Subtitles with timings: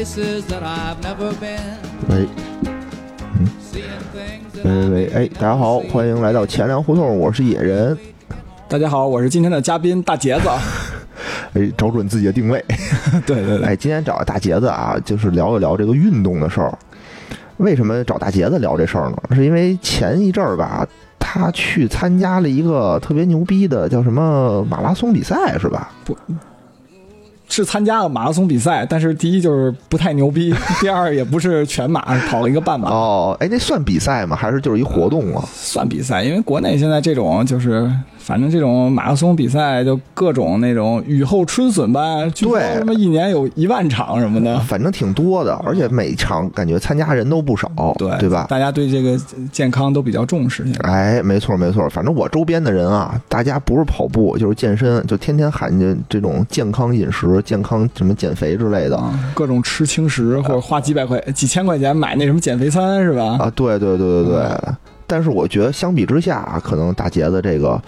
[0.00, 1.76] Going places that I've never been.
[2.08, 2.26] 喂
[3.70, 7.94] things that 喂喂，哎，大家好，欢迎来到钱粮胡同，我是野人。
[8.66, 10.48] 大家好，我是今天的嘉宾大杰子。
[11.52, 12.64] 哎，找准自己的定位。
[13.26, 16.72] 对对哎，今天找大杰子啊，就是聊一聊这个运动的事儿。
[17.58, 19.18] 为什么找大杰子聊这事儿呢？
[19.34, 20.88] 是因为前一阵儿吧，
[21.18, 25.92] 他去参加了一个特别牛逼的叫什么马拉松比赛，是吧？
[27.50, 34.36] 是参加了马拉松比赛，但是第一就是不太牛逼，第二也不是全马，跑了一个半马，哦，哎，那算比赛吗？
[34.36, 35.44] 还是就是一活动啊？
[35.52, 36.22] 算比赛。
[36.22, 37.90] 因为国内现在这种就是，
[38.30, 44.56] 反正这种马拉松比赛就各种那种雨后春笋吧，据说对什么一年有一万场什么的。
[44.60, 48.46] 反正挺多的，而且每场感觉参加人都不少，对对吧？
[48.48, 49.18] 大家对这个
[49.50, 50.64] 健康都比较重视。
[50.84, 63.36] 哎，没错没错，反正我周边的人啊，大家不是跑步就是健身，就天天喊着这种健康饮食、健康什么减肥之类的啊，各种吃轻食或者花几百块、几千块钱买那什么减肥餐是吧？
[63.40, 64.74] 啊，对对对对对。
[65.10, 67.82] 但是我觉得相比之下，啊可能大杰子这个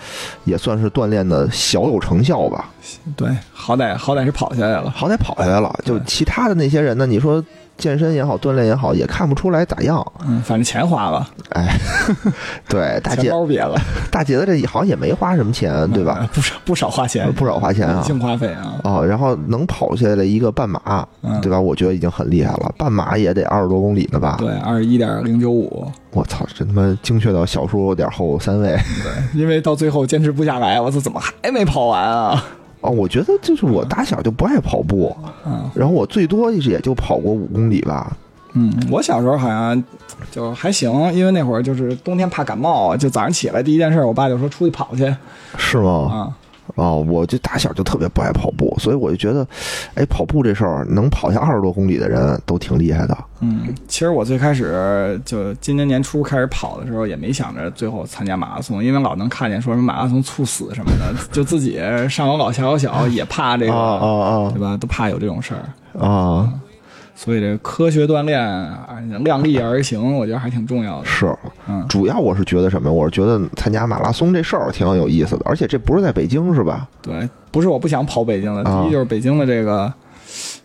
[0.45, 2.69] 也算是锻炼的小有成效吧，
[3.17, 4.91] 对，好歹好歹是跑下来了。
[4.91, 5.73] 好歹跑下来了。
[5.85, 7.43] 就其他的那些人呢，你说
[7.83, 10.01] 健身也好，锻炼也好，也看不出来咋样。
[10.25, 11.77] 嗯，反正钱花了，哎，
[12.69, 13.77] 对， 大钱杰包瘪了，
[14.09, 16.19] 大姐的这好像也没花什么钱，对吧？
[16.23, 16.29] 嗯？
[16.33, 18.01] 不少不少花钱，不少花钱啊。
[18.07, 18.75] 净花费啊。
[18.85, 21.61] 哦，然后能跑下来一个半马，嗯对吧？
[21.61, 22.73] 我觉得已经很厉害了。
[22.79, 24.37] 半马也得二十多公里呢吧？
[24.39, 28.69] 对，二十一点零九五，我操，这他妈精确到小数点后三位。
[29.03, 32.45] 对，因为到最后坚持不下来，我操，怎么还没跑完啊？
[32.83, 35.17] 哦，我觉得就是我打小就不爱跑步，
[35.47, 38.15] 嗯然后我最多也就跑过五公里吧。
[38.55, 39.83] 嗯，我小时候好像
[40.31, 45.15] 就还行，因为那会儿就是冬天怕感冒，就早上起来第一件事，我爸就说出去跑去
[45.57, 45.91] 是吗？
[46.13, 46.37] 啊。
[46.75, 49.47] 哦，我就打小就特别不爱跑步，所以我就觉得，
[49.95, 53.17] 哎，跑步这事儿能跑下二十多公里的人都挺厉害的。
[53.41, 64.77] 嗯，其实我最开始就今年年初开始跑的时候，也没想着最后参加马拉松，因为老能看见说什么马拉松猝死什么的， 就自己上有老下有小，也怕这个，啊啊对吧？
[64.77, 65.61] 都怕有这种事儿。
[66.01, 66.53] 啊啊！
[67.15, 71.07] 所以这科学锻炼，啊量力而行，我觉得还挺重要的。
[71.07, 71.33] 是，
[71.69, 72.91] 嗯，主要我是觉得什么？
[72.91, 76.89] 我是觉得参加马拉松这事儿挺有意思的，而且这不是在北京是吧？
[77.01, 79.93] 对，不是我不想跑北京的，啊第一就是北京的这个，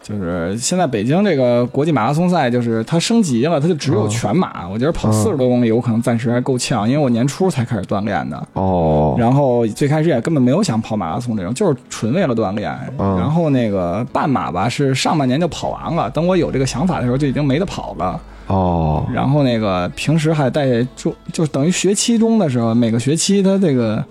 [0.08, 4.66] 就是现在北京这个国际马拉松赛，就是它升级了，它就只有全马。
[4.70, 8.48] 我觉得跑啊四十多公里，我可能暂时还够呛，因为我年初才开始锻炼的。
[8.54, 12.74] 哦，然后最开始也根本没有想跑马拉松这种，就是纯为了锻炼。
[12.98, 18.18] 嗯然后那个半马吧，是上半年就跑完了，等我有这个想法的时候，就已经没得跑了。
[18.48, 24.02] 哦，然后那个平时还带就就等于学期中的时候，每个学期他这个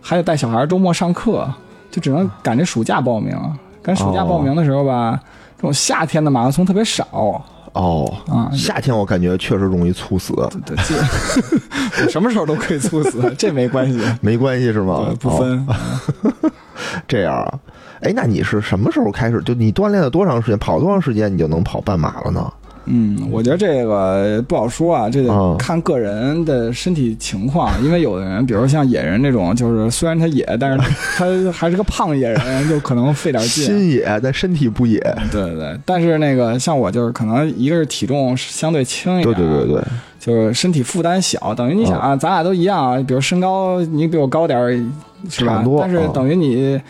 [0.00, 1.46] 还得带小孩周末上课，
[1.90, 3.36] 就只能赶着暑假报名。
[3.82, 5.20] 赶暑假报名的时候吧，
[5.62, 7.06] 这种夏天的马拉松特别少
[7.72, 8.50] 哦，啊。
[8.52, 10.34] 夏天我感觉确实容易猝死，
[10.66, 15.14] 对，这我什么时候都可以猝死，这没关系，没关系是吗？
[15.20, 15.64] 不分。
[15.68, 15.74] 哦
[17.06, 17.60] 这样啊。
[18.00, 19.40] 哎，那你是什么时候开始？
[19.42, 20.58] 就你锻炼了多长时间？
[20.58, 22.52] 跑多长时间你就能跑半马了呢？
[22.86, 27.70] 嗯，我觉得这个不好说啊，这嗯得看个人的身体情况。
[27.84, 33.64] 因为有的人，比如像野人这种，就是虽然他野，但是他他还是个胖野人，就可能费点劲。
[33.66, 34.98] 心野，但身体不野。
[35.30, 39.82] 对对对，但是那个像我就是可能一个是体重相对轻一点，对对对，
[40.18, 44.72] 就是身体负担小，等于你想啊，咱俩都一样啊，比如身高你比我高点儿，
[45.30, 45.64] 是吧？
[45.78, 46.80] 但是啊等于你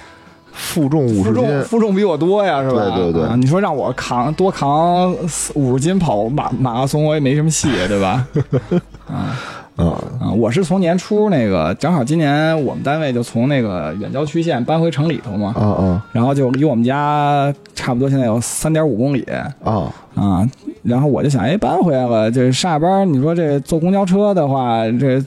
[0.53, 2.91] 负重五负重十斤，负重比我多呀，是吧？
[2.95, 5.13] 对对对啊你说让我扛多扛
[5.55, 8.27] 五十斤跑马马拉松，我也没什么戏，对吧？
[9.09, 9.37] 啊
[9.77, 9.85] 啊
[10.21, 10.31] 啊！
[10.37, 19.27] 我是从年初那个，正好今年我们单位就从那个远郊区县搬回城里头嘛，啊啊然后就离我们家差不多现在有三点五公里
[19.65, 19.91] 啊！
[20.15, 20.49] 啊。
[20.83, 25.23] 然后我就想，哎，搬回来了，这上下班，你说这坐公交车的话，这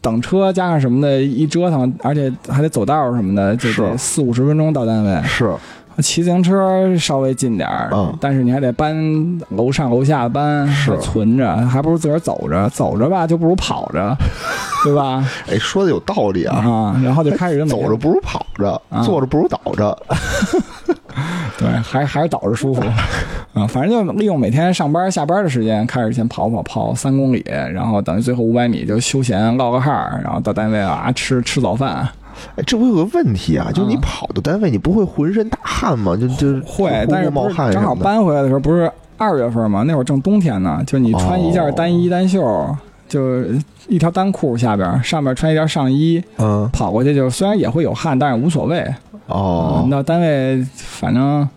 [0.00, 5.22] 等车加上什么的，一折腾，而且还得走道儿什么的，就是得四五十分钟到单位。
[5.24, 5.52] 是
[6.02, 8.96] 骑自行车稍微近点儿，嗯但是你还得搬
[9.50, 14.16] 楼上楼下搬，是存着，还不如自个儿走着，走着吧就不如跑着，
[14.82, 15.22] 对吧？
[15.50, 16.56] 哎，说的有道理啊。
[16.56, 19.94] 啊，然后就开始 走着不如跑着，啊坐着不如倒着。
[21.58, 22.82] 对，还还是倒着舒服。
[23.52, 29.90] 啊，反正就利用每天上班下班的时间，开始先跑跑跑三公里，然后等于最后五百米就休闲唠个嗨，
[30.22, 32.08] 然后到单位啊吃吃早饭。
[32.54, 36.16] 哎，这我有个问题啊，就是你跑到单位，你不会浑身大汗吗？
[36.16, 37.30] 就就会，但是
[37.72, 42.40] 正好搬回来的时候不是二月份吗，那会儿正冬天呢，就你穿一件单衣单袖，
[43.08, 43.42] 就
[43.88, 48.86] 一条单裤下边，上面穿一件上衣，嗯，跑过去就虽然也会有汗，但是无所谓。
[49.26, 51.48] 哦，到单位反正。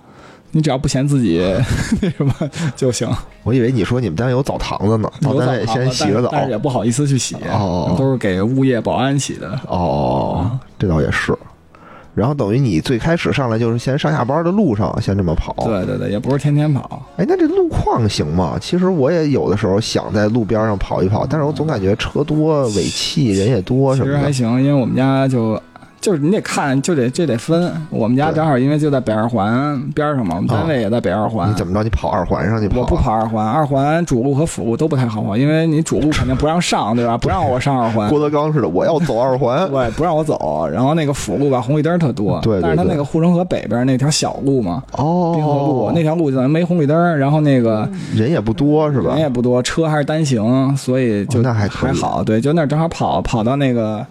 [0.54, 1.42] 你只要不嫌自己
[2.02, 2.34] 那什么
[2.76, 3.10] 就行。
[3.44, 9.60] 我以为你说你们单位有澡堂子呢，到单位先洗个澡，但是也不好意思去洗，哦，都是给物业保安洗的。
[9.68, 11.36] 哦，这倒也是。
[12.16, 15.56] 然后等于你最开始上来就是先上下班的路上先这么跑。
[15.66, 17.04] 对对对，也不是天天跑。
[17.18, 18.56] 哎，那这路况行吗？
[18.62, 24.14] 其实我也有的时候想在路边上跑一跑，但是我总感觉车多、尾气、人也多什么的。
[24.14, 25.60] 其实还行，因为我们家就。
[26.04, 27.72] 就是你得看，就得这得分。
[27.90, 31.50] 我们家正好因为就在北二环边上嘛，我们单位也在北二环。
[31.50, 31.82] 你怎么着？
[31.82, 32.82] 你跑二环上去跑？
[32.82, 37.16] 我不跑二环，二环主路和辅路都不太好跑，因为你主路肯定不让上，对吧？
[37.24, 38.10] 不让我上二环。
[38.10, 39.66] 郭德纲似的，我要走二环。
[39.72, 40.68] 对，不让我走。
[40.70, 42.38] 然后那个辅路吧，红绿灯特多。
[42.44, 42.60] 对。
[42.62, 49.12] 但是它那个护城河北边那条小路嘛，哦，滨河路那条路就没红绿灯，然后那个人也不多，是吧？
[49.12, 52.22] 人也不多，车还是单行，所以就那还还好。
[52.22, 54.06] 对，就那正好跑跑到那个。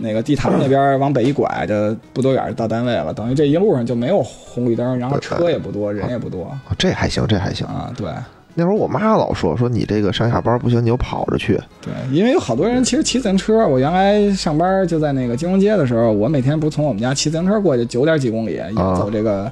[0.00, 3.12] 那个地坛那边往北一拐，就不多远就到单位了。
[3.12, 6.50] 等于这一路上就没有红绿灯，然后车也不多，人也不多。
[6.78, 7.92] 这还行，这还行啊。
[7.96, 8.08] 对，
[8.54, 11.60] 那会儿我妈老说说你这个上下班不行，你就跑着去。
[11.80, 13.66] 对，因为有好多人其实骑自行车。
[13.66, 19.50] 我原来上班就在那个金融街的时候，我每天不是从我们家骑自行车过去九点几公里，也走这个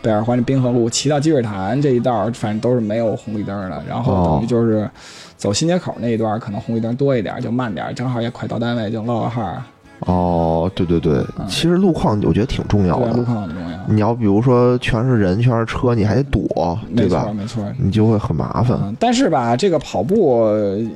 [0.00, 3.82] 北二环的滨河路，骑到积水潭这一道，反正都是没有红绿灯的。
[3.88, 4.88] 然后等于就是
[5.36, 9.66] 走新街口那一段，可能红绿灯多一点，就慢点，正好也快到单位，就唠个哈。
[10.00, 13.12] 哦，对对对，其实路况我觉得挺重要的。
[13.12, 13.68] 路况很重要。
[13.90, 17.30] 你要比如说全是人，全是车，你还得躲，对吧？
[17.34, 18.78] 没错，没错你就会很麻烦。
[19.00, 20.46] 但是吧，这个跑步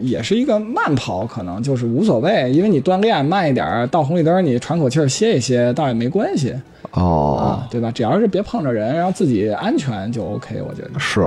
[0.01, 6.55] 也是一个慢跑，可能就是无所谓，因为你锻炼慢一点，到红绿灯你喘口气歇一歇，倒也没关系。
[6.93, 7.91] 哦，对吧？
[7.91, 11.27] 只要是别碰着人，然后自己安全就 OK，我觉得是。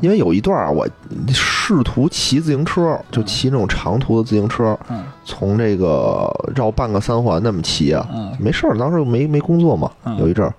[0.00, 0.86] 因为有一段啊，我
[1.28, 4.78] 试图骑自行车，就骑那种长途的自行车，
[5.24, 8.06] 从这个绕半个三环那么骑啊，
[8.38, 10.52] 没事儿，当时没没工作嘛，有一阵儿，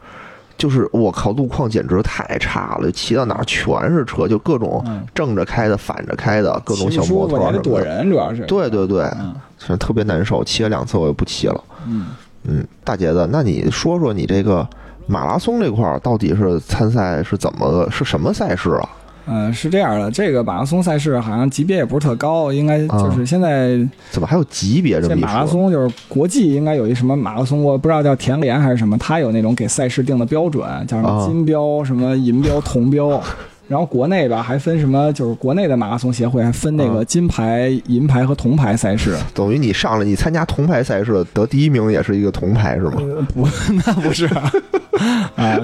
[0.58, 4.84] 就是我靠，路况简直太差了，骑到哪儿全是车，就各种
[5.14, 7.60] 正着开的、反着开的，各种小摩托什么的。
[7.60, 8.46] 躲人主要是。
[8.46, 9.10] 对对对，
[9.78, 11.64] 特别难受，骑了两次我就不骑了。
[11.88, 12.08] 嗯
[12.46, 14.68] 嗯，大姐子，那你说说你这个
[15.08, 18.90] 马拉松这块儿到底是参赛是怎么个是什么赛事啊？
[19.26, 23.78] 嗯，是这样的，这个马拉松赛事好像级别也不是特高，应该就是现在
[24.12, 25.28] 怎么还有级别这么一说？
[25.28, 33.22] 马拉松就是国际应该有一什么马拉松，我不知道叫田联还是什么，它有那种给赛事定的标准，叫什么金标、什么银标、铜标。
[33.74, 35.12] 然后国内吧还分什么？
[35.14, 39.18] 就是国内的马拉松协会还分那个金牌、银牌和铜牌赛事。
[39.34, 43.02] 等于你上了你参加铜牌赛事得第一名也是一个铜牌是吗？
[43.34, 43.48] 不，
[43.84, 44.52] 那不是啊。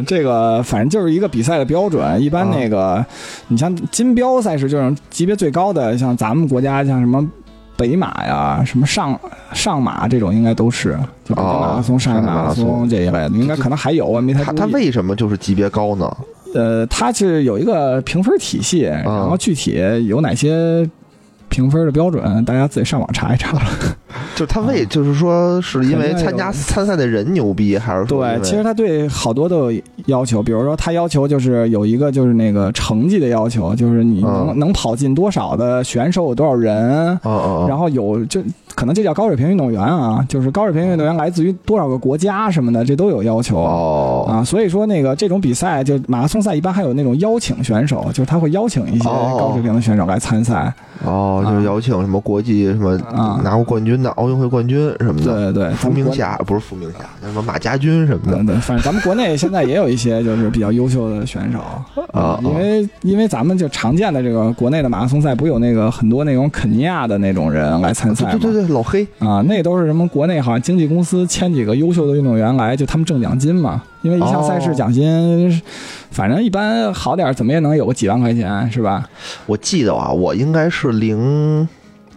[0.07, 2.19] 这个反正就是一个比赛的标准。
[2.19, 3.05] 一般那个
[3.49, 7.23] 你像金标赛事就是级别最高的，像咱们国家像什么
[7.77, 9.17] 北马呀、什么上
[9.53, 16.11] 上马这种应该都是，就马拉松、上海马拉松这一类的，应该可能还有啊，没太他他为什么就是级别高呢？
[16.53, 20.89] 呃，它是有一个评分体系，然后具体有哪些
[21.49, 23.59] 评分的标准，大家自己上网查一查。
[24.39, 28.23] 就他为就是说，是因为参加参赛的人牛逼，还是说？
[28.23, 37.19] 对，其实他对好多都有要求，比如说他要求就是有一个就是那个成绩的要求，就是你能能跑进多少的选手有多少人，
[37.67, 38.41] 然后有就
[38.75, 43.57] 可能这叫高水平运动员啊，就是高水平运动员来自于多少个国家什么的，这都有要求。
[43.57, 44.25] 哦。
[44.25, 44.41] 啊。
[44.41, 50.73] 所以说那个这种比赛，就马拉松赛一般还有那种邀请选手，就是他会邀请一些高水平的选手来参赛。
[51.03, 52.95] 哦，就是邀请什么国际什么
[53.43, 61.59] 拿过冠军的奥运会冠军什么的，对对，伏明霞不是伏明霞，什么马家军什么的，对，反正咱们国内现在也有一些就是比较优秀的选手
[62.13, 68.39] 啊，因为因为咱们就常见的这个国内的马拉松赛，不有那个很多那种肯尼亚的那种人来参赛吗？
[68.39, 75.61] 对对对，老黑啊，那都是什么国内好像经纪公司签几个优秀的运动员来，就他们挣奖金嘛，因为一项赛事奖金，
[76.11, 79.07] 反正一般好点怎么也能有个几万块钱，是吧？
[79.45, 81.67] 我记得啊，我应该是零。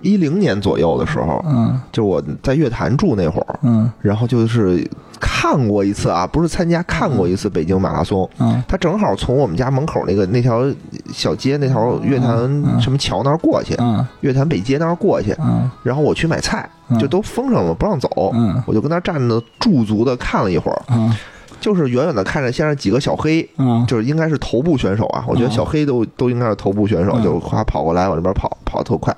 [0.03, 4.89] 一零年左右的时候，嗯，就我在乐坛住那会儿，嗯，然后就是
[5.21, 10.65] 看过一次啊，不是参加，看过一次北京马拉松，嗯，他正好从我们家门口那个那条
[11.13, 12.37] 小街那条乐坛
[12.81, 16.69] 什么桥那儿过去，嗯，乐坛北街那儿过去，嗯，然后我去买菜，
[16.99, 21.15] 就都封上了，不让走，嗯，我就跟那站着驻足的看了一会儿，嗯。
[21.61, 27.23] 就是远远的看着先是几个小黑，嗯，就是应该是头部选手啊，我觉得小黑都都应该是头部选手，嗯。
[27.23, 29.17] 就夸跑过来往这边跑，跑得特快。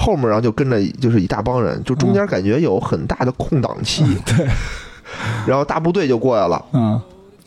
[0.00, 4.46] 后面然后就跟着就是一大帮人，就中间感觉有很大的空档期，对，
[5.46, 7.00] 然后大部队就过来了，嗯。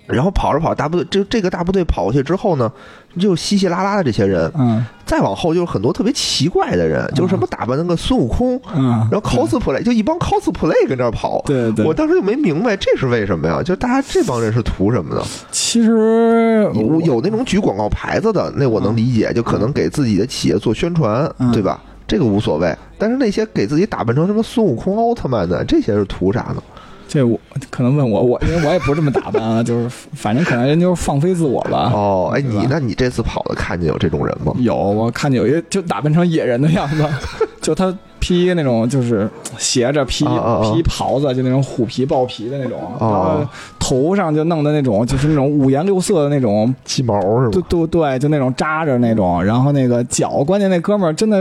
[0.05, 2.69] 然后跑着跑，大部队这这个大部队跑过去之后呢，
[3.17, 4.85] 就稀稀拉拉的这些人，嗯。
[5.05, 13.63] 再往后就是很多特别奇怪的人，就是什么打扮那个孙悟空，嗯，然后 cosplay 就一帮 cosplay 跟这儿跑，对对，我当时就没明白这是为什么呀？
[13.63, 15.23] 就大家这帮人是图什么的？
[15.51, 21.49] 其实有有那种举广告牌子的，那我能理解，就可能给自己的企业做宣传，嗯。
[21.53, 21.81] 对吧？
[22.13, 22.71] 这个无所谓。
[22.99, 26.61] 但是那些给自己打扮成什么孙悟空、奥特曼的，这些是图啥呢？
[27.07, 27.39] 这我
[27.71, 31.91] 可能问我，我因为我也不是这么打扮啊， 就是反正可能人就是放飞自我吧。
[31.91, 34.53] 哦，哎，你那你这次跑的看见有这种人吗？
[34.59, 37.03] 有，我看见有一个就打扮成野人的样子，
[37.61, 47.61] 就他披那种就是斜着披披袍子，就那种虎皮豹皮的那种，然后哦头上就弄的那种就是那种五颜六色的那种，鸡毛是对？
[47.63, 51.39] 对对，就那种扎着那种，然后那个脚，关键那哥们儿真的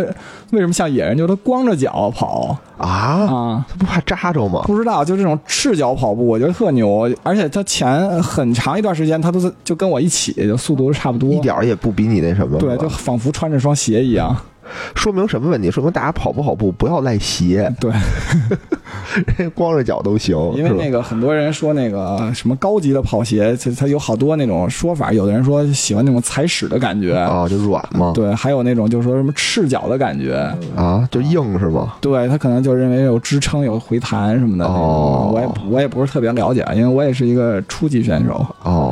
[0.51, 2.57] 为什么像野人，就是他光着脚跑。
[2.79, 3.67] 啊，啊。
[3.69, 4.63] 他不怕扎着吗？
[4.67, 14.37] 不知道，就这种赤脚跑步，我觉得特牛，而且他前很长一段时间，他都是就跟我一起，就速度差不多，一点儿也不比你那什么，对，就仿佛穿着双鞋一样。
[14.95, 15.71] 说明什么问题？
[15.71, 17.93] 说明大家跑不跑步不要赖鞋，对，
[19.55, 30.35] 光着脚都行，因为那个很多人说那个什么高级的跑鞋，它它有好多那种说法，有的人说喜欢那种踩屎的感觉，啊，就软嘛，对，还有那种就是说什么赤脚的感觉，
[30.77, 31.97] 啊，就硬是吧？
[32.01, 34.65] 对他可能就认为有支撑、有回弹什么的。
[34.65, 38.45] 哦我也我也不是特别了解，因为我也是一个初级选手。
[38.63, 38.92] 哦，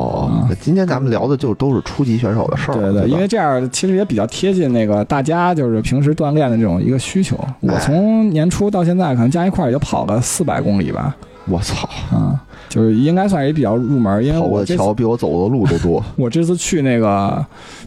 [0.55, 7.37] 今天咱们聊的就都是初级选手的事儿，对对，因为这样其实也比较贴近那个大家就是平时锻炼的这种一个需求。
[7.61, 11.15] 我哎从年初到现在，可能加一块儿也就跑了四百公里吧，
[11.47, 12.39] 我操，啊、
[12.69, 16.03] 就是应该算是也比较入门，因为跑过的我桥比我走的路都多。
[16.15, 17.43] 我这次去那个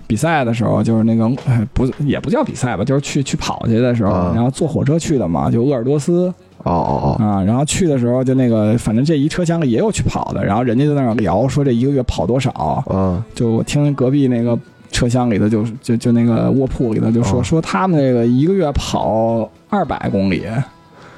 [0.06, 6.32] 比赛的时候，就是那个哎不也不叫比赛吧，就是去去跑去的时候，啊然后坐火车去的嘛，就鄂尔多斯
[6.64, 7.24] 哦哦哦。
[7.24, 14.58] 啊，然后去的时候就那个反正这一车厢里也有去跑的，然后人家就在那儿聊说这一个月跑多少，哦，嗯，就我听隔壁那个
[14.90, 20.42] 车厢里的就就就那个卧铺里的就说、哦说他们那个一个月跑二百公里，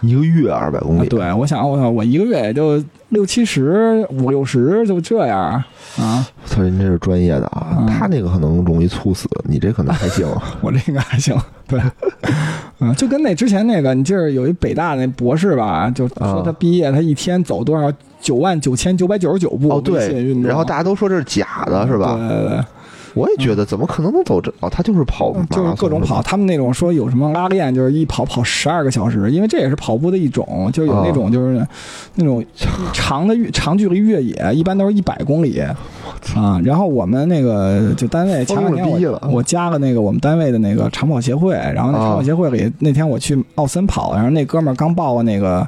[0.02, 2.82] 一个月二百公里，啊对我想我想我一个月也就
[3.16, 5.40] 六七十五六十就这样
[5.96, 10.26] 啊，操，人这是专业的啊，嗯他那个可能容易猝死，你这可能还行。
[10.60, 11.34] 我这个还行，
[11.66, 11.80] 对，
[12.78, 22.16] 嗯，就跟那之前那个，你记着有一北大那博士吧，就说他毕业，他一天走多少九万九千九百九十九步对，然后大家都说这是假的，是吧？
[22.18, 22.64] 对对对，
[23.16, 24.52] 我也觉得，怎么可能能走这？
[24.60, 31.66] 哦，他就是跑就是各种跑，他们那种说有什么拉练，就是一跑跑十二个小时，因为这也是跑步的一种，就是有那种就是
[32.14, 32.44] 那种
[32.92, 36.60] 长的越长距离越野，一般都是一百公里啊。
[36.62, 45.66] 然后我们那个就单位前两天我我加了那个我们单位的那个长跑协会，然后那长跑协会里那天我去奥森跑，然后那哥们儿刚报了那个。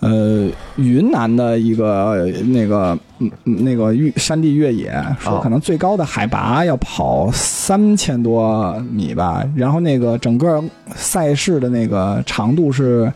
[0.00, 10.62] 呃，云南的一个那个嗯嗯那个越山地越野，说哦可能最高的海拔要跑三千多米吧，然后那个整个
[10.94, 13.12] 赛事的那个长度是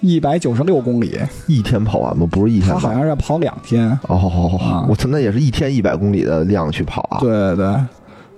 [0.00, 2.26] 一百九十六公里，一天跑完吗？
[2.30, 2.92] 不是一天他好？
[2.92, 3.88] 像是要跑两天。
[4.06, 7.18] 哦啊，我操，那也是一天一百公里的量去跑啊？
[7.20, 7.74] 对对对，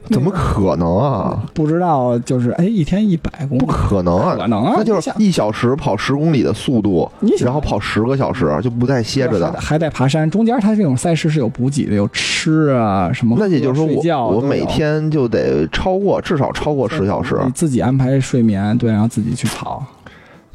[0.08, 1.42] 怎么可能啊？
[1.54, 4.36] 不知道就是哎，一天一百公里不，可能啊！
[4.36, 9.52] 可能啊那就是一小时跑十公里的速度然后跑十个小时就不带歇着的。
[9.60, 10.28] 还得爬山。
[10.28, 19.84] 中间它这种赛事是有补给的，有吃啊什么，那也就是说我，我每天就得超过至少超过十小时，你自己安排睡眠，对，然后自己去跑。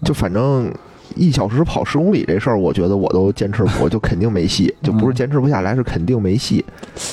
[0.03, 0.69] 就反正
[1.15, 6.63] 一小时跑十公里这事儿，我觉得我都坚持不，我就肯定没戏，就不是坚持不下来，是肯定没戏。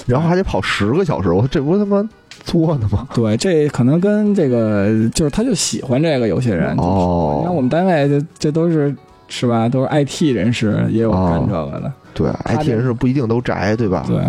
[0.06, 2.06] 然后还得跑十个小时，我这不他妈
[2.44, 3.06] 作呢吗？
[3.14, 6.74] 对，这可能跟这个就是他就喜欢这个，有些人。
[6.76, 8.94] 哦你看我们单位这这都是
[9.28, 9.68] 是吧？
[9.68, 11.92] 都是 IT 人士，也有干这个的。
[12.14, 14.04] 对，IT 人士不一定都宅，对吧？
[14.06, 14.20] 对，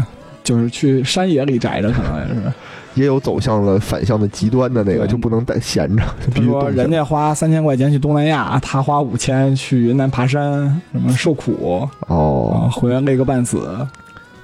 [0.43, 2.41] 就是去山野里宅着，可能也是。
[2.95, 13.67] 也有走向了反向的极端的那个，就不能待闲着，比如说人家花三千块钱去东南亚，他花五千去云南爬山，什么受苦哦啊，，回来累个半死。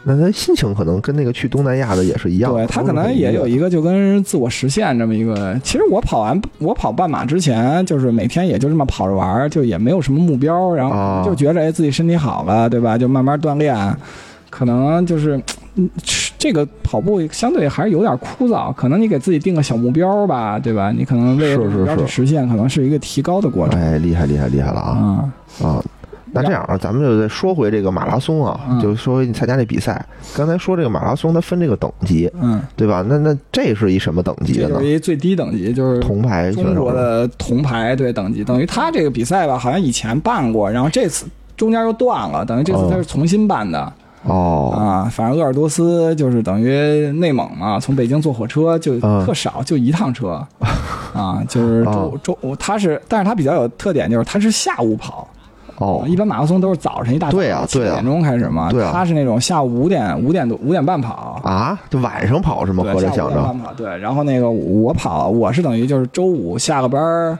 [0.04, 5.60] 那他心情可能跟那个去东南亚的也是一样，对他可能也有一个就跟自我实现这么一个。
[5.64, 12.98] 其实我跑完我跑半马之前，就是每天也就这么跑着玩儿，就也没有什么目标，然啊后就觉着哎自己身体好了，对吧？
[12.98, 13.96] 就慢慢锻炼，
[14.50, 15.42] 可能就是。
[15.76, 15.88] 嗯，
[16.38, 20.92] 这个跑步相对还是有点枯燥，可能你给自己定个小目标吧，对吧？
[20.92, 25.30] 你可能为了目标去实现，可能是一个提高的过程哎，厉害厉害厉害了啊
[25.62, 25.68] 啊。
[25.68, 25.84] 啊！
[26.32, 30.06] 那这样啊，咱们就再说回这个马拉松啊，嗯就说回你参加这比赛。
[30.36, 33.04] 刚才说这个马拉松它分这个等级，嗯，对吧？
[33.08, 34.88] 那那这是一什么等级的呢这就是？
[34.88, 41.26] 一最低等级，就是铜牌中国的铜牌对等级，等于他这个比赛吧，好像以前办过，然后这次
[41.58, 43.92] 中间又断了，等于这次他是重新办的、
[44.24, 45.04] 哦啊。
[45.12, 50.46] 反正鄂尔多斯就是等于内蒙嘛，从北京坐火车就嗯特少，就一趟车
[51.14, 55.28] 啊，就是哦周周他是，但是他比较有特点就是他是下午跑。
[55.80, 56.06] 哦。
[56.08, 57.88] 一般马拉松都是早晨一大早对啊对啊。
[57.88, 58.92] 七点钟开始嘛，对啊。
[58.94, 62.84] 他是那种下午五点五点多五点半跑，啊，就晚上跑是吗？
[62.84, 63.32] 对，合着下午想着。
[63.32, 67.38] 五点半跑，对，然后那个我跑，我是等于就是周五下个班儿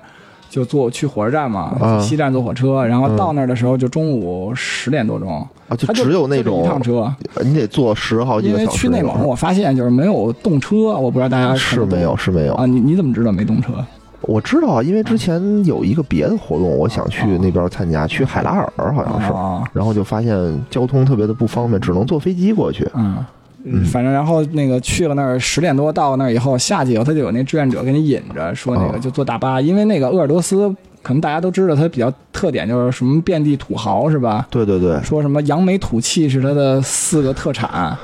[0.50, 8.78] 就坐去火车站嘛，啊西站坐火车，然后到那儿的时候就中午十点多钟，啊，就他只有那就这一趟种车，你得坐十好几因为个小时。
[8.80, 12.56] 去内蒙我发现就是没有动车，我不知道大家是没有是没有。
[12.56, 13.74] 啊，你你怎么知道没动车？
[14.22, 22.88] 我知道啊，因为之前有一个别的活动，我想去那边参加，去海拉尔好像是，啊，然后就发现交通特别的不方便，只能坐飞机过去。
[22.96, 23.26] 嗯。
[23.66, 29.00] 嗯，反正然后那个去了那儿十点多到那儿以后，下去以后他就有那志愿者给你引着，说那个哦。
[29.02, 34.48] 就坐大巴，因为那个鄂尔多斯可能大家都知道，它比较特点就是什么遍地土豪是吧？
[34.50, 34.98] 对对对。
[35.04, 37.98] 说什么扬眉吐气是它的四个特产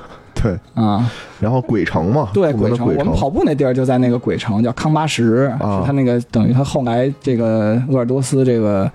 [0.46, 8.90] 对，啊，然后鬼城嘛，对，鬼城我们跑步那地儿就在那个鬼城，叫康巴什，啊是它那个等于他后来这个鄂尔多斯这个。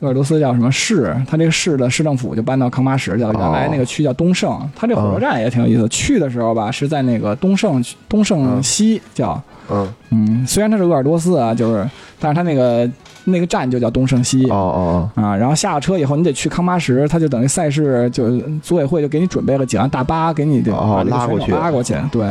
[0.00, 1.16] 鄂尔多斯叫什么市？
[1.26, 3.32] 它这个市的市政府就搬到康巴什去了。
[3.32, 5.88] 原来那个区叫东胜，它这火车站也挺有意思。
[5.88, 11.88] 去的时候吧，是在那个东胜东胜西叫，嗯，嗯，虽然它是鄂尔多斯啊，就是，
[12.20, 12.86] 但是它那个
[13.24, 14.48] 那个站就叫东胜西。
[14.50, 20.62] 哦哦啊，然后下了车以后，你得去康巴什，他就等于赛事就组委会就给你准备了几辆大巴，给你
[21.08, 21.94] 拉过去拉过去。
[22.10, 22.26] 对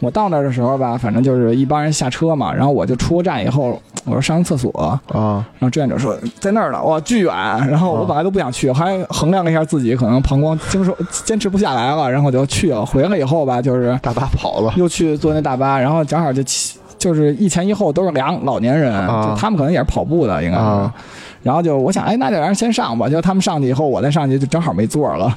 [0.00, 7.34] 我到那儿的时候吧，反正就是一帮人下车嘛，然后我就出站以后，我说上厕所，哦啊，然后志愿者说在那儿呢，哇，巨远。
[7.68, 12.84] 然后我本来都不想去，还衡量了一下自己可能膀胱经受坚持不下来了，然后我就去了。
[12.84, 14.72] 回来以后吧，就是大巴跑了。
[14.76, 20.64] 又去坐那大巴，然后正好就骑就是一前一后都是俩老年人，啊就他们可能也是跑步的，应该是。
[20.64, 20.94] 啊
[21.42, 23.06] 然后就我想，哎，那就让人先上吧。
[23.06, 25.30] 结果他们上去以后，我再上去就正好没座了，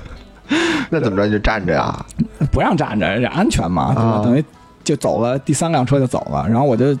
[0.90, 2.04] 那怎么着就站着呀？
[2.52, 4.10] 不让站着，这安全嘛，对吧？
[4.10, 4.44] 啊等于
[4.84, 6.94] 就走了，第三辆车就走了，然后我就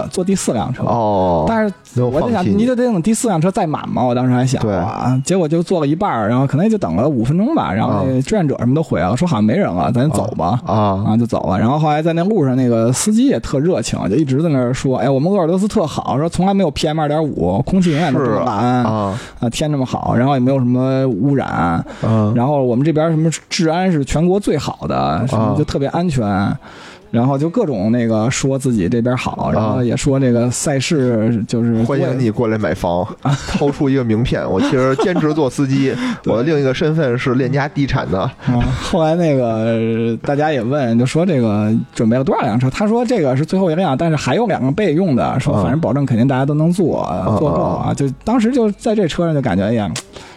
[0.00, 0.82] 等坐第四辆车。
[0.84, 4.02] 哦，但是我就想，你就得等第四辆车再满嘛。
[4.02, 7.72] 我当时还想对啊，结果就坐了一半儿，然后可能也就等了五分钟吧。
[7.72, 10.60] 然后那志愿者什么都回来了，说好像没人了，咱走吧。
[10.66, 11.58] 啊啊，就走了。
[11.58, 26.24] 然后后来在那路上，那个司机也特热情，就一直在那儿说：“哎，我们鄂尔多斯特好，说从来没有 PM 二点五，空气永远都这么蓝啊啊，天这么好，然后也没有什么污染，嗯然后我们这边什么治安是全国最好的，什么啊就特别安全。”
[27.10, 33.04] 然后就各种那个说自己这边好，然后也说这个赛事就是啊欢迎你过来买房，
[33.50, 34.48] 掏出一个名片。
[34.48, 35.92] 我其实兼职做司机，
[36.26, 38.20] 我的另一个身份是链家地产的。
[38.20, 42.70] 啊，后来那个呃大家也问，就说这个准备了多少辆车？
[42.70, 47.04] 他说这个是最后一辆，但是还有两个备用的，说啊反正保证肯定大家都能坐，
[47.40, 47.94] 坐够啊啊。
[47.94, 49.90] 就当时就在这车上就感觉，哎呀，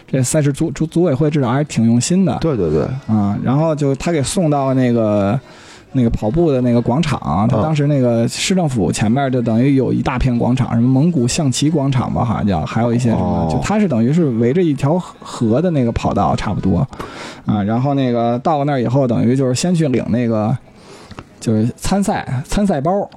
[0.08, 3.38] 这赛事组组组委会至少还是挺用心的对对对，啊。
[3.44, 5.38] 然后就他给送到那个。
[5.94, 16.86] 那个跑步的那个广场，他啊当时那个市政府前面就等于有一大片广场，什么蒙古象棋广场吧，好像叫，还有一些什么，哦就它是等于是围着一条河的那个跑道差不多，
[17.46, 20.56] 啊，然后那个到了那儿以后，等于就是先去领那个
[21.40, 23.08] 就是参赛参赛包，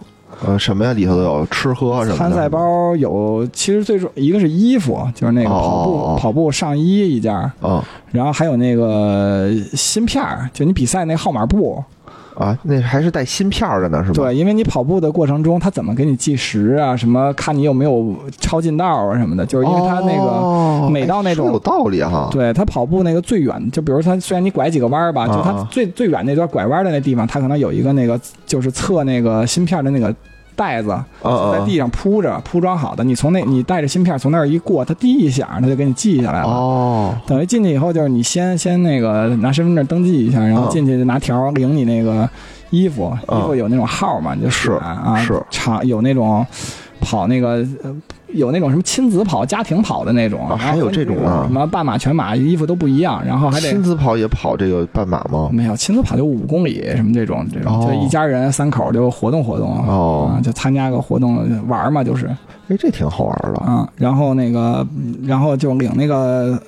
[0.46, 0.94] 呃，什么呀？
[0.94, 2.18] 里头都有吃喝什么的。
[2.18, 11.84] 参赛包有其实最重一个是衣服，就是那个跑步、哦跑步上衣一件儿，啊然后还有那个芯片儿，就你比赛那号码布。
[12.38, 14.24] 啊，那还是带芯片儿的呢，是吧？
[14.24, 16.96] 对，因为你跑步的过程中，它怎么给你计时啊？
[16.96, 20.24] 什么看你有没有超近道啊什么的，就是因为它那个。
[20.24, 22.30] 哦每到那种哎有道理哈。
[22.32, 30.14] 对它跑步那个最远，就比如它虽然你拐几个弯儿吧，啊就它最最远那段拐弯的那地方，它可能有一个那个就是测那个芯片的那个
[30.58, 36.50] 袋子，嗯在地上铺着铺装好的，你从那你带着芯片从那儿一过，它滴一响，它就给你记下来了。
[36.50, 37.16] 哦。
[37.26, 42.28] 等于进去以后，就是你先先那个拿身份证登记一下，然后嗯进去就拿条领你那个
[42.72, 45.42] 衣服，嗯衣服有那种号嘛，你就选是啊，是。
[45.52, 46.46] 长有那种
[47.00, 47.96] 跑那个呃
[48.34, 55.50] 有那种什么亲子跑、家庭跑的那种，啊还有这种啊什么半马、全马衣服都不一样，然后还得亲子跑也跑这个半马吗？
[55.52, 61.38] 没有亲子跑就五公里什么这种这种，哦就一家人三口就活动活动哦啊，就参加个活动
[61.68, 62.28] 玩嘛，就是
[62.70, 63.60] 哎，这挺好玩的。
[63.62, 64.86] 啊，然后那个
[65.24, 66.62] 然后就领那个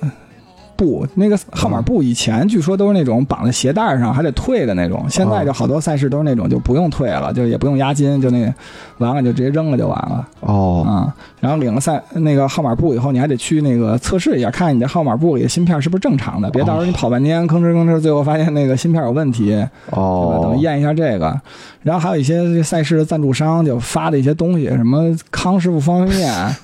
[0.80, 8.50] 布，那个号码布以前据说都是那种绑在鞋带上还得退的那种，现在就好多赛事都是那种就不用退了，就也不用押金，就那
[8.96, 20.54] 完了就直接扔了就完了哦，啊、然后领了赛那个号码布以后，你还得去那个测试一下，看看你这号码布里的芯片是不是正常的，别到时候你跑半天吭哧吭哧，最后发现那个芯片有问题，哦。
[20.56, 21.38] 于，验一下这个，
[21.82, 26.56] 然后还有一些赛事的赞助商就发的一些东西，什么康师傅方便面，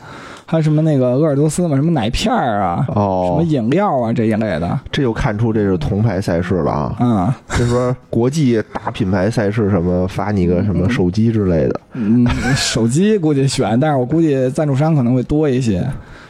[0.47, 3.27] 还有什么那个鄂尔多斯嘛，什么奶片儿啊，哦。
[3.27, 6.97] 什么哦，饮料啊这一类的，这就看出这是铜牌赛事了啊！
[6.99, 15.85] 啊，就是说国际大品牌赛事什么发你个什么手机之类的，嗯，手机估计选，但是我估计赞助商可能会多一些，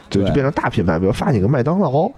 [0.09, 2.09] 就就变成大品牌，比如发你个麦当劳，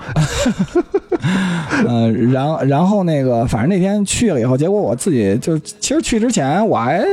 [1.87, 7.03] 呃，然后然后那个，反正那天去了以后，结果我自己就其实去之前我还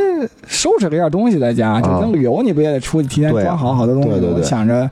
[0.46, 4.88] 收拾了一点东西在家，就跟旅游你不也得出去提前装好好多东西，对对对我想着。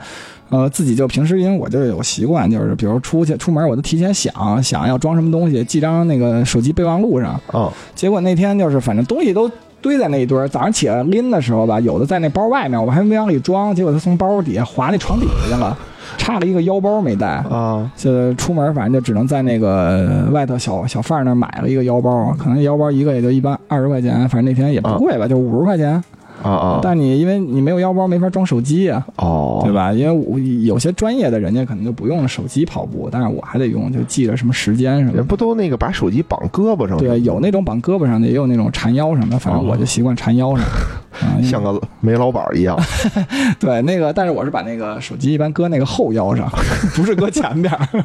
[0.50, 7.40] 呃，自己就平时因为我就有习惯，就是比如出去出门，我都提前想想要装什么东西，记张那个手机备忘录上。
[7.50, 9.50] 哦结果那天就是反正东西都
[9.84, 15.76] 堆在那一堆儿，早上起来拎的时候吧，有的在那包外面，我还没往里装，结果他从包底下滑那床底下去了，
[16.16, 17.26] 差了一个腰包没带。
[17.28, 26.02] 啊就出门反正就只能在那个外头小小贩那儿买了一个腰包，可能腰包一个也就一般二十块钱，反正那天也不贵吧，就五十块钱。
[26.44, 26.80] 啊啊！
[26.82, 29.92] 但你因为你没有腰包，没法装手机啊，哦，对吧？
[29.92, 35.16] 因为我有些专业的人家可能就不用手机跑步，但是我还得用，就记着什么时间什么的。
[35.16, 36.98] 人不都那个把手机绑胳膊上？
[36.98, 40.64] 对，有那种绑胳膊上的，也有那种缠腰上的，反正我就习惯缠腰上。
[41.42, 42.76] 像个煤老板一样。
[43.60, 46.50] 对那个，但是我是把那个手机一般搁那个后腰上，
[46.94, 48.04] 不是搁前边儿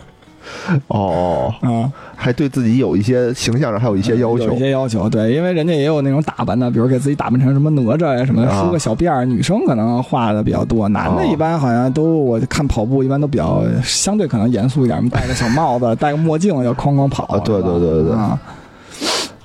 [0.88, 1.91] 哦，嗯。
[2.21, 4.60] 还对自己有一些形象上还有一些要求有一。
[4.60, 9.23] 些要求，对，因为人家也有那种打扮的，比如给自己打扮成什么哪吒呀什么梳个小辫儿。
[9.23, 17.23] 女生可能画的比较多，男的哦一般好像都我看跑步一般都比较相对可能严肃一点，戴个小帽子， 戴个墨镜要哐哐跑。
[17.25, 18.38] 啊对对对对对啊，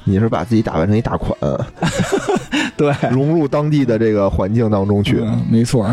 [0.03, 1.39] 你是把自己打扮成一大款，
[2.77, 5.21] 对，融入当地的这个环境当中去。
[5.21, 5.87] 嗯，没错。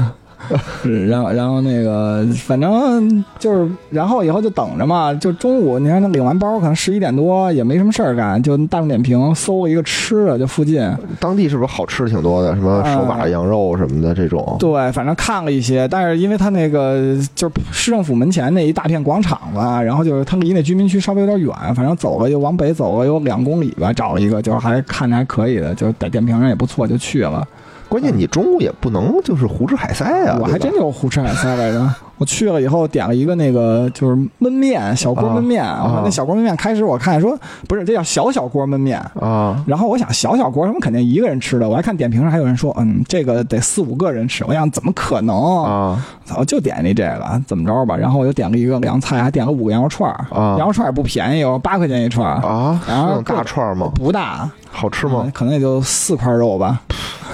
[0.84, 5.14] 是， 然后然后那个，反正就是，然后以后就等着嘛。
[5.14, 10.82] 就中午，你看他领完包，可能十一点多也没什么事儿干，就大众点评搜了一个吃的，就附近。
[11.20, 12.54] 当地是不是好吃的挺多的？
[12.56, 14.58] 什么手把羊肉什么的这种？
[14.60, 27.48] 对，反正看了一些，但是因为他那个就是市政府门前那一大片广场吧，然后就是它离那居民区稍微有点远，反正走了就往北走了有两公里吧，找了一个就是还看着还可以的，就是在点评上也不错，就去了。
[27.92, 30.38] 关键你中午也不能就是胡吃海塞啊！
[30.40, 31.94] 我还真对吧就胡吃海塞来着。
[32.18, 35.62] 我去了以后点了一个那个就是焖面，小锅焖面。
[35.62, 38.98] 啊那小锅焖面开始我看说不是这叫小小锅焖面。
[39.20, 44.46] 啊然后我想小小锅他们肯定一个人吃的，我还看点评上还有人说，嗯，这个得四五个人吃。
[44.48, 45.36] 我想怎么可能？
[45.66, 46.06] 啊
[46.38, 47.98] 我就点你这个，怎么着吧？
[47.98, 50.26] 然后我就点了一个凉菜，还点了五个羊肉串儿。
[50.32, 52.80] 啊羊肉串儿也不便宜哦，八块钱一串儿，啊！
[52.88, 53.92] 然后大串吗？
[53.96, 55.32] 不大，好吃吗嗯？
[55.32, 56.80] 可能也就四块肉吧。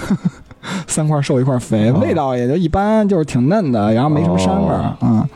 [0.87, 5.29] 三块瘦一块肥，啊味道也就一般，就是挺嫩的，然后没什么膻味儿哦嗯，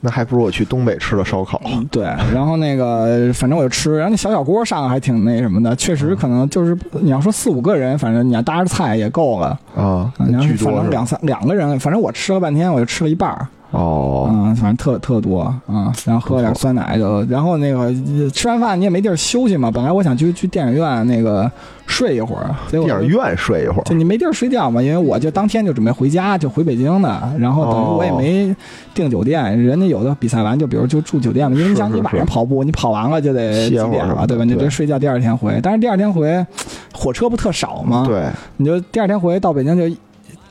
[0.00, 1.60] 那还不如我去东北吃的烧烤。
[1.90, 9.48] 对，然后那个反正我就吃，然后那小小锅上还挺那什么的，确实可能就是你要说四五个人，反正你要搭着菜也够了。
[9.76, 10.90] 啊嗯然，后反正？
[10.90, 13.46] 两三两个人，反正我吃了半天，我就吃了一半儿。
[13.72, 19.70] 哦，嗯，反正特特多啊、然后喝点酸奶就，然后那个呃吃完饭你也没地儿休息嘛。
[19.70, 21.50] 本来我想去去电影院那个
[21.86, 28.56] 睡一会儿，结果电影院睡一会儿就你没地儿睡觉嘛，因为我就当天就准备回家，就回北京的，然后等于我也哦没
[28.92, 34.44] 订酒店，人家有的比赛完就比如就住酒店嘛，因为你想你晚上跑步，你跑完了就得几点了，对吧？
[34.44, 36.44] 你对这睡觉第二天回，但是第二天回
[36.92, 38.24] 火车不特少吗？，对
[38.58, 39.96] 你就第二天回到北京就。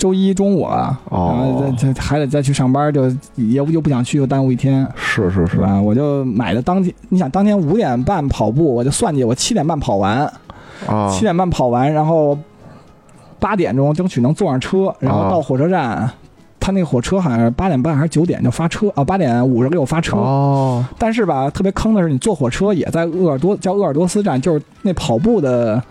[0.02, 3.04] 周一中午了，哦然后再再还得再去上班，就
[3.36, 5.80] 又又不想去，又耽误一天，是是是是吧？
[5.80, 10.28] 我就买的当天，你想当天五点半跑步，我就算计我七点半跑完，
[10.88, 12.36] 啊七点半跑完，然后
[13.38, 16.10] 八点钟争取能坐上车，然后啊到火车站。
[16.64, 20.16] 他那个火车好像是八点半还是九点就发车啊，八点五十六发车。
[20.18, 25.82] 哦但是吧，特别坑的是，你坐火车也在鄂尔多叫鄂尔多斯站，就是那跑步的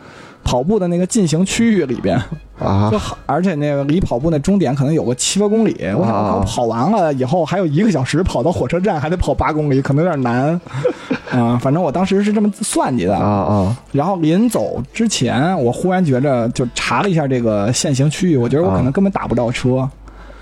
[0.43, 2.17] 跑步的那个进行区域里边，
[2.59, 2.89] 啊。
[2.91, 5.77] 就好而且那个离跑步那终点可能有个七八公里。
[5.97, 10.61] 我想跑完了以后还有一个小时跑到火车站，还得跑八公里，可能有点难。
[11.31, 11.59] 啊。
[11.61, 13.17] 反正我当时是这么算计的。
[13.17, 13.77] 啊啊。
[13.93, 19.89] 然后临走之前，我忽然觉着就查了一下这个限行区域，我觉得我可能根本打不到车，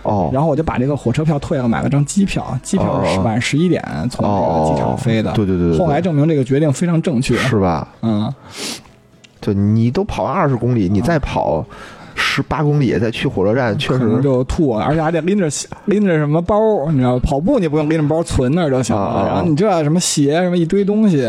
[0.03, 0.31] 哦。
[0.33, 3.23] 然后我就把这个火车票退了，买了张机票，机票是哦。
[3.23, 5.33] 晚十一点从这个机场飞的。
[5.33, 5.79] 对对对对对。
[5.79, 7.37] 后来证明这个决定非常正确。
[7.37, 7.87] 是吧？
[8.03, 8.33] 嗯，
[9.53, 11.65] 对你都跑完二十公里，你再跑
[12.15, 15.49] 十十八公里再去火车站，确实就吐，而且还得拎着
[15.87, 16.57] 拎着什么包，
[16.93, 19.03] 你知道，跑步你不用拎着包存那儿就行了。
[19.03, 21.29] 啊然后你这什么鞋什么一堆东西，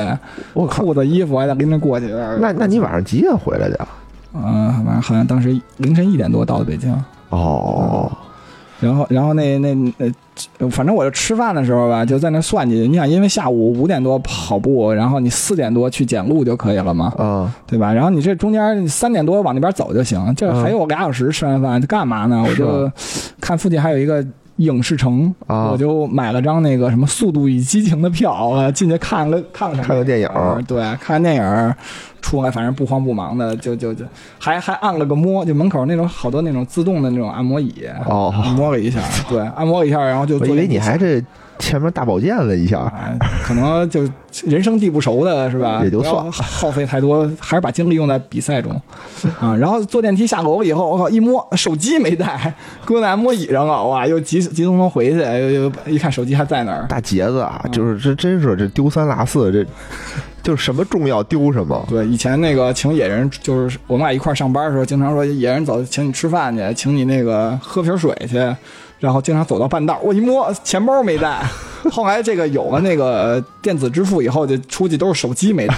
[0.53, 0.83] 我靠。
[0.83, 2.07] 裤子衣服还得拎着过去。
[2.39, 3.87] 那那你晚上几点回来的呀？
[4.35, 6.95] 嗯，晚上好像当时凌晨一点多到的北京。
[7.29, 8.11] 哦，
[8.79, 12.87] 然后，然后那那呃，反正我就吃饭的时候吧，就在那算计。
[12.87, 17.93] 你想，因为下午五点多跑步，然后你四点多去捡路就可以了嘛，啊，对吧？
[17.93, 22.43] 然后你这中间三点多往那边走就行，这还有俩小时吃完饭，干嘛呢？
[22.47, 22.91] 我就
[23.41, 24.25] 看附近还有一个。
[24.59, 25.71] 影视城，啊。
[25.71, 30.29] 我就买了张那个什么《速度与激情》的票啊，进去看了看看看个电影。
[30.67, 31.75] 对，看看电影，
[32.21, 34.05] 出来反正不慌不忙的，就就就
[34.37, 38.33] 还还按了个摩，就门口那种好多那种自动的那种按摩椅，哦。
[38.43, 41.21] 按摩了一下，对，按摩了一下，然后就我以你还这
[41.59, 44.01] 前面大保健了一下，哎，可能就
[44.45, 45.81] 人生地不熟的是吧？
[45.85, 48.71] 也就算耗费太多，还是把精力用在比赛中
[49.39, 49.55] 啊。
[49.55, 52.53] 然后坐电梯下楼以后，我靠，一摸手机没带，
[52.85, 56.85] 搁在按摩椅上了，哇，又急急匆匆回去，又又一看手机还在那儿。
[56.87, 59.65] 大杰子啊，就是这真是这丢三落四，这
[60.41, 61.85] 就是什么重要丢什么。
[61.89, 68.37] 对，以前那个请野人，就是我们俩一块儿上班的时候，经常说野人走，请你吃饭去，请你那个喝瓶水去，
[68.99, 71.43] 然后经常走到半道，我一摸钱包没带。
[71.91, 75.75] 后来这个有了那个电子支付以后，就出去都是手机没带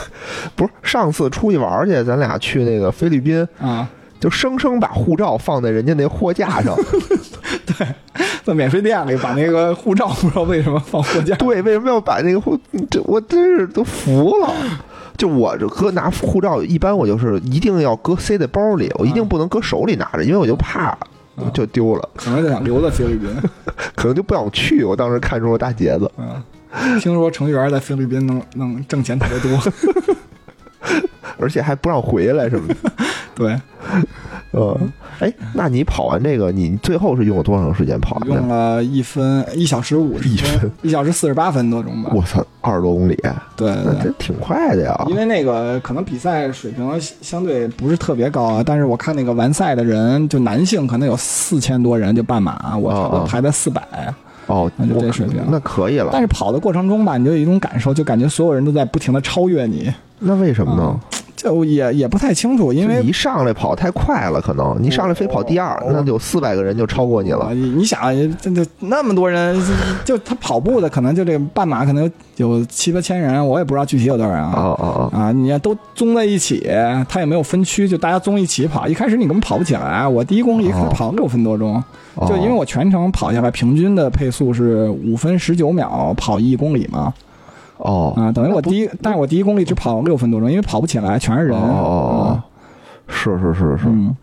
[0.56, 3.88] 不是上次出去玩去，咱俩去那个菲律宾，啊。
[4.20, 6.74] 就生生把护照放在人家那货架上。
[7.66, 7.86] 对
[8.42, 11.34] 在免税店里把那个护照不知道为什么放货架。
[11.36, 12.58] 对，为什么要把那个护？
[12.90, 14.50] 这我真是都服了。
[15.18, 20.96] 就我这搁拿护照，一般我就是一定要搁塞在包里，我一定不能搁手里拿着，因为我就怕
[21.52, 23.28] 就丢了，可能就想留在菲律宾。
[23.94, 24.84] 可能就不想去。
[24.84, 29.58] 我当时看中了大杰子，嗯，听说程序员在菲律宾能能挣钱特别多。
[31.38, 32.76] 而且还不让回来什么的。
[33.34, 33.60] 对，
[34.52, 38.48] 嗯，哎，那你跑完这个，你最后是用了多长时间跑完用？
[38.48, 42.10] 了一分一小时五十一分，一小时四十八分多钟吧。
[42.14, 43.14] 我操，二十多公里，
[43.54, 44.10] 对对对这。
[44.18, 45.04] 挺快的呀。
[45.08, 53.82] 因为那个可能比赛水平相对不是特别高啊，但是我看那个完赛的人，就男性可能有四千多人就半马，我排在四百。
[54.46, 56.10] 哦，那就这水平那可以了。
[56.12, 61.00] 但是跑的过程中吧，你就有一种感受，就感觉所有人都在不停的超越你，那为什么呢？
[61.44, 67.52] 就也也不太清楚，因为一上来跑太快了，可能你上来非跑第二，那有四百个人就超过你了啊，。
[67.52, 68.00] 你你想，
[68.38, 69.62] 真的那么多人，
[70.06, 74.52] 就他跑步的，可能就这个半马可能有有七八千人，我也不知道具体有多少人啊。
[74.56, 76.66] 哦哦哦，啊，你要都综在一起，
[77.10, 78.88] 他也没有分区，就大家综一起跑。
[78.88, 81.74] 一开始你根本跑不起来，我第一公里哦跑了六分多钟，
[82.14, 87.12] 哦就因为我全程跑下来，平均的配速是五分十九秒跑一公里嘛。
[87.84, 91.58] 哦啊，等于我第一，但是我第一公里只跑了六分多钟，因为跑不起来，全是人。
[91.58, 91.82] 哦哦
[92.26, 92.42] 哦，
[93.06, 94.16] 是是是是，嗯，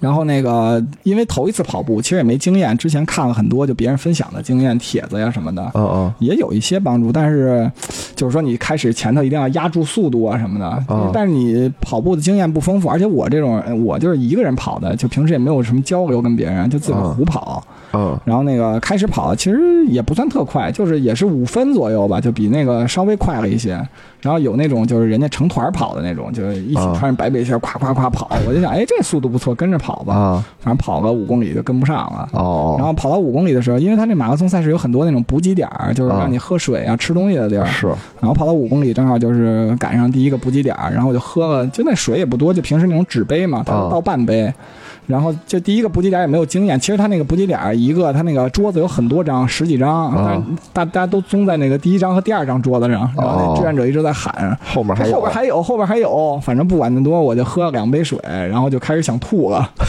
[0.00, 7.12] 然后那个，因为头一次跑步，其实也没经验，之前看了很多就别人分享的经验帖子呀什么的，嗯嗯也有一些帮助。
[7.12, 7.70] 但是，
[8.14, 10.66] 就是说你开始前头一定要压住速度啊什么的。
[10.66, 17.62] 啊但是你跑步的经验不丰富，而且我这种我就是一个人跑的，就平时也没有什么交流跟别人，就自个儿啊胡跑。
[17.68, 17.72] 嗯
[18.24, 23.80] 然后那个开始跑，其实也不算特快，就是也是五分左右吧，就比那个稍微快了一些。
[24.22, 30.14] 然后有那种就是人家成团跑的那种，就是一起啊穿着白背心儿夸夸夸跑，我就想，哎，这速度不错，跟着跑吧。
[30.14, 32.28] 啊反正跑个五公里就跟不上了。
[32.32, 37.64] 哦，然后跑到五公里的时候，因为他那马拉松赛事有很多那种补给点儿，就是让你喝水啊、吃东西的地儿。
[37.66, 37.86] 是
[38.20, 44.52] 然后跑到五公里，正好就是赶上第一个补给点儿，然后我就喝了，就那水也不多，就平时那种纸杯嘛，它啊就倒半杯。
[45.06, 50.42] 然后就第一个补给点也没有经验，其实他那个补给点一个，他那个桌子有很多张，十几张，但
[50.72, 59.70] 大大家都宗在那个第一张和第二张桌子上，然后那志愿者一直在喊，后面还有后边还有，后边还有，反正不管那么多，我就喝了两杯水，然后就开始想吐了。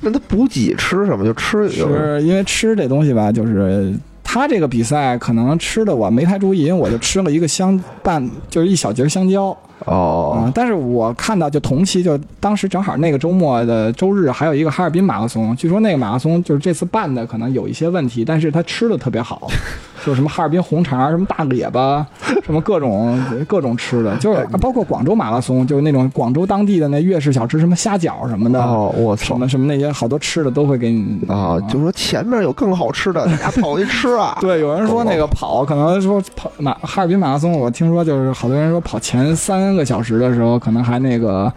[0.00, 1.24] 那他补给吃什么？
[1.24, 19.48] 就吃是因为吃这东西吧，就是他这个比赛可能吃的我没太注意，因为我就吃了一个香半，就是一小节香蕉啊、哦但是我看到就同期就当时正好那个周末的周日还有一个哈尔滨马拉松，据说那个马拉松就是这次办的可能有一些问题，但是他吃的特别好，
[20.04, 22.06] 就是什么哈尔滨红肠、什么大列巴、
[22.44, 28.62] 什么各种各种吃的，就是包括广州马拉松，就是那种广州当地的那粤式小吃，什么虾饺什么的。
[28.62, 31.58] 哦，我什操么什么那些好多吃的都会给你啊！
[31.68, 34.38] 就说前面有更好吃的， 大家跑去吃啊！
[34.40, 41.52] 对，有人说那个跑，可能说跑马哈尔滨马拉松，我听说就是好多人说跑前三个小时的时候，可能还那个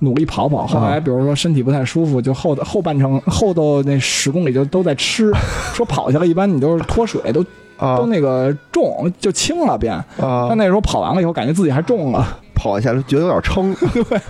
[0.00, 5.32] 努力跑跑，后来比如说身体不太舒服，就后后半程后头那十公里就都在吃，
[5.74, 7.44] 说跑下来一般你都是脱水，都
[7.76, 7.96] 啊。
[7.96, 10.46] 都那个重就轻了变，啊。
[10.48, 10.56] 但！
[10.56, 12.38] 那时候跑完了以后，感觉自己还重了。
[12.54, 13.74] 跑下来觉得有点撑，
[14.08, 14.20] 对，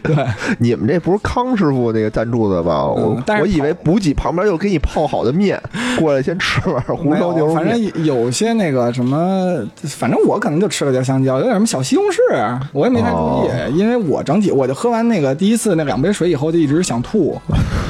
[0.58, 2.84] 你们这不是康师傅那个赞助的吧？
[2.84, 5.60] 我我以为补给旁边又给你泡好的面，
[5.98, 7.72] 过来先吃碗红烧牛肉反正。
[8.04, 17.40] 有些那个什么，反正我可能就吃了点香蕉，有点什么小西红柿，我也没太注意，哦因为我整体我就喝完那个第一次那两杯水以后就一直想吐，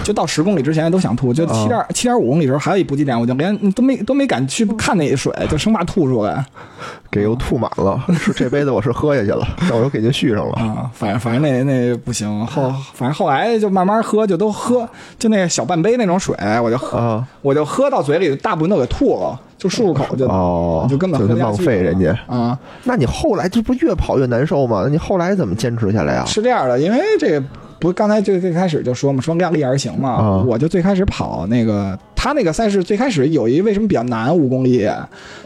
[0.02, 6.44] 就到十公里之前都想吐，就七点七点五公里时候还有一补给点，我就连都没都没敢去看那水，就生怕吐出来
[7.10, 10.52] 给又吐满了，是这杯子我是喝下去了， 但我又给您续上了。
[10.54, 10.90] 啊。
[10.94, 14.88] 反正反正那那不行，后反正后来就慢慢喝，就都喝
[15.18, 22.18] 就那小半杯那种水，我就喝啊，我就喝到嘴里，大部分都给吐了，就漱漱口就哦，就根本就浪费人家。
[22.26, 22.58] 啊。
[22.84, 24.80] 那你后来这不越跑越难受吗？
[24.84, 26.24] 那你后来怎么坚持下来啊？
[26.24, 27.46] 是这样的，因为这个
[27.82, 30.10] 不是刚才就最开始就说嘛，说量力而行嘛。
[30.10, 30.44] 啊。
[30.46, 34.88] 我就最开始跑那个，他那个赛事最开始有一为什么比较难五公里，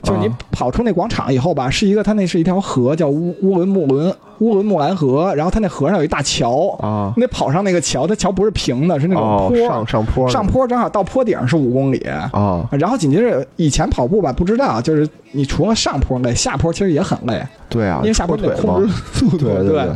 [0.02, 0.38] 就是你啊。
[0.52, 7.10] 跑出那广场以后吧，是一个它那是一条河叫乌乌伦木伦乌伦木兰河，然后它那河上有一大桥啊。
[7.16, 12.06] 你得跑上那个桥，它桥不是平的，是那种哦坡，，上上坡上坡正好到坡顶是五公里。
[12.32, 19.88] 啊，然后紧接着，以前跑步吧，不知道，就是你除了上坡累，下坡其实也很累，对啊，因为下坡得控制速度，对对对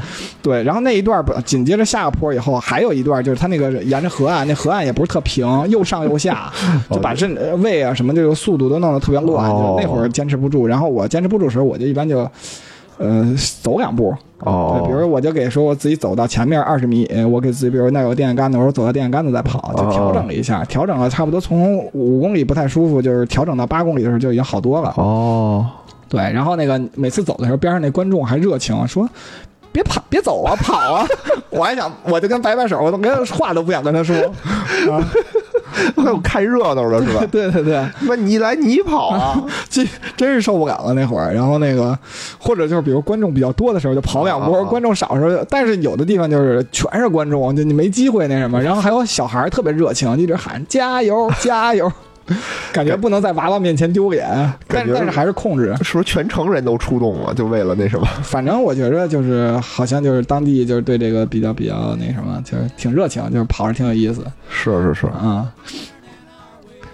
[0.42, 6.52] 对，然后那一段不紧接着下个坡以后，还有一段就是它那个沿着河岸，那河岸也不是特平，又上又下，
[6.90, 10.66] 就把这呃胃啊什么这个速度都弄得特别乱，哦就那会儿坚持不住。
[10.66, 12.28] 然后我坚持不住的时候，我就一般就。
[13.02, 24.92] 呃，走两步，哦对，比如我就给说我自己走到前面二十米，我给自己，比如那有电线杆子，我说走到电线杆子再跑，就调整了一下，调整了差不多从五公里不太舒服，就是调整到八公里的时候就已经好多了。
[24.98, 25.66] 哦，
[26.10, 29.08] 对，然后那个每次走的时候，边上那观众还热情说。
[29.72, 31.06] 别跑，别走啊，跑啊！
[31.48, 34.16] 我还想，我就跟摆摆手，我都连话都不想跟他说。
[34.90, 34.98] 啊，
[35.94, 37.24] 我看热闹了是吧？
[37.30, 39.40] 对对对，那你来你跑啊！
[39.70, 41.32] 这真是受不了了那会儿。
[41.32, 41.96] 然后那个，
[42.40, 48.60] 或者就是比如观众比较多的时候就跑两波，啊观众少的时候，但是有的地方就是全是观众，就你没机会那什么。
[48.60, 51.90] 然后还有小孩特别热情，一直喊加油加油，
[52.72, 54.26] 感觉不能在娃娃面前丢脸，
[54.66, 55.74] 但但是还是控制。
[55.82, 58.06] 是不是全城人都出动了，就为了那什么？
[58.22, 65.46] 反正我觉着就是好像就是当地就是对这个比较比较那什么，就是挺热情，就是跑着挺有意思是是是，啊。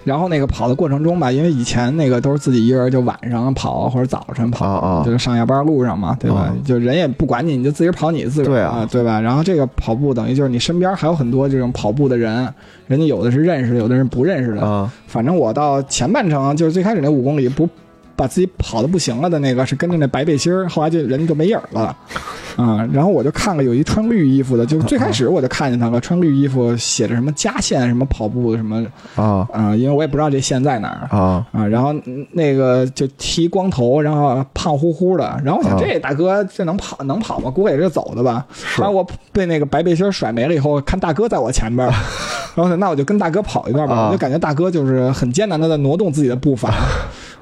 [0.06, 6.42] 然后那个跑的过程中吧，因为以前那个都是自己一个人，就晚上跑或者早晨跑，就是上下班路上嘛，对吧？
[6.42, 9.20] 啊就人也不管你，你就自己跑你自个儿对啊对吧？
[9.20, 12.48] 然后这个跑步等于就是你身边还有很多这种跑步的人，
[12.86, 14.62] 人家有的是认识的，有的人不认识的。
[14.62, 17.68] 啊反正我到前半程就是最开始那五公里不
[18.16, 21.96] 把自己跑的不行了的那个是跟着那白背心儿，后来就人家就没影儿了，
[22.56, 31.16] 啊、然后我就看了有一穿绿衣服的，就 最开始我就看见他了，穿绿衣服写着什么加线什么跑步什么啊啊、因为我也不知道这线在哪儿。
[31.16, 31.46] 啊！
[31.52, 37.50] 啊，然后嗯那个就剃光头，然后胖乎乎的，然后我想啊这大哥这能跑能跑吗？
[37.50, 38.44] 估计也是走的吧。
[38.78, 41.92] 然后我被那个白背心甩没了以后，看大哥在我前边儿，
[42.56, 43.94] 然后，那我就跟大哥跑一段吧。
[43.94, 46.72] 啊我就感觉大哥就是很艰难的在挪动自己的步伐。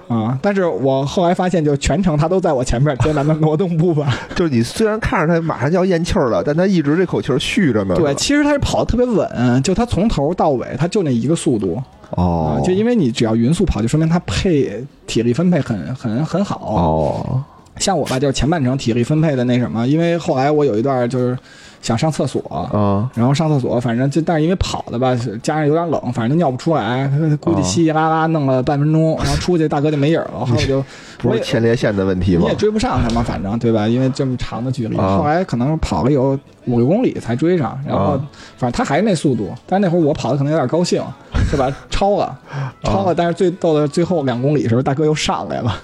[0.08, 0.38] 啊！
[0.42, 4.12] 但是我后来发现，就全程他都在我前面艰难的挪动步伐。
[4.34, 7.94] 就是你虽然看着他马上就要咽气儿了，但他一直这口气儿续着呢。
[7.94, 16.56] 对，其实他是跑的特别稳，就他从头到尾他就那一个速度哦啊，，就因为你只要匀速跑，就说明他配体力分配很很很好。
[16.60, 17.44] 哦
[17.80, 21.36] 像我吧，就是前半程体力分配的那什么，因为后来我有一段就是
[21.84, 27.06] 想上厕所，啊然后上厕所，反正就但是因为跑的吧，加上有点冷，反正就尿不出来，
[27.38, 30.82] 估计哦稀稀拉拉弄了半分钟，然后出去大哥就没影儿了，后来就
[31.18, 32.54] 不是前列腺的问题吗你也？
[32.54, 33.86] 追不上他嘛，反正对吧？
[33.86, 38.20] 因为这么长的距离，啊后来可能跑了有五六公里才追上，然后啊
[38.56, 41.02] 反正他还是那速度，但是那会儿我跑的可能有点高兴，
[41.50, 41.70] 对吧？
[41.90, 42.34] 超了，
[42.82, 45.74] 超啊了，但是最逗的最后两公里的时候，大哥又上来了。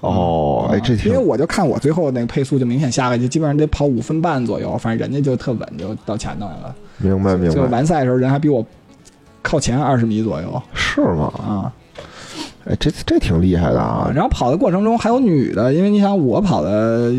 [0.00, 6.74] 哦，哎，这因为我就看我最后那个配速就明显下来，就基本上得跑五分半左右，反正人家就特稳，就到前头来了。
[6.98, 8.64] 明白明白就白，完赛的时候，人还比我
[9.42, 11.32] 靠前二十米左右是吗？
[11.38, 11.72] 啊
[12.66, 14.04] 哎，这这挺厉害的啊！
[14.06, 14.12] 啊！
[14.14, 17.10] 然后跑的过程中还有女的，因为你想我跑的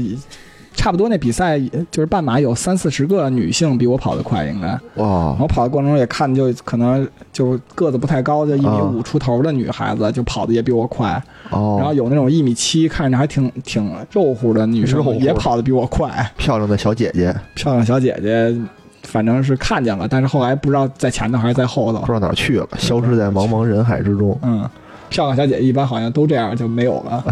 [0.74, 4.68] 差不多那比赛就是半马有三四十个女性比我跑得快，应该。
[4.96, 11.22] 哇我跑的过程中也看，就可能就个子不太高，就一米啊五出头的女孩子，就跑的也比我快。
[11.50, 16.10] 哦，然后有那种一米七，看着还挺挺肉乎的女生，也跑得比我快。
[16.38, 18.56] 漂亮的小姐姐，漂亮小姐姐，
[19.04, 22.06] 反正是看见了，但是后来不知道在前头还是在后头不。
[22.06, 24.38] 知道哪儿去了，消失在茫茫人海之中。
[24.42, 24.68] 嗯，
[25.12, 27.24] 漂亮小姐姐一般好像都这样，就没有了，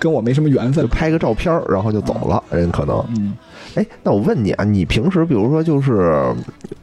[0.00, 0.82] 跟我没什么缘分。
[0.82, 3.04] 就拍个照片儿，然后就走了，人可能。
[3.16, 3.34] 嗯，
[3.74, 6.32] 哎，那我问你啊，你平时比如说就是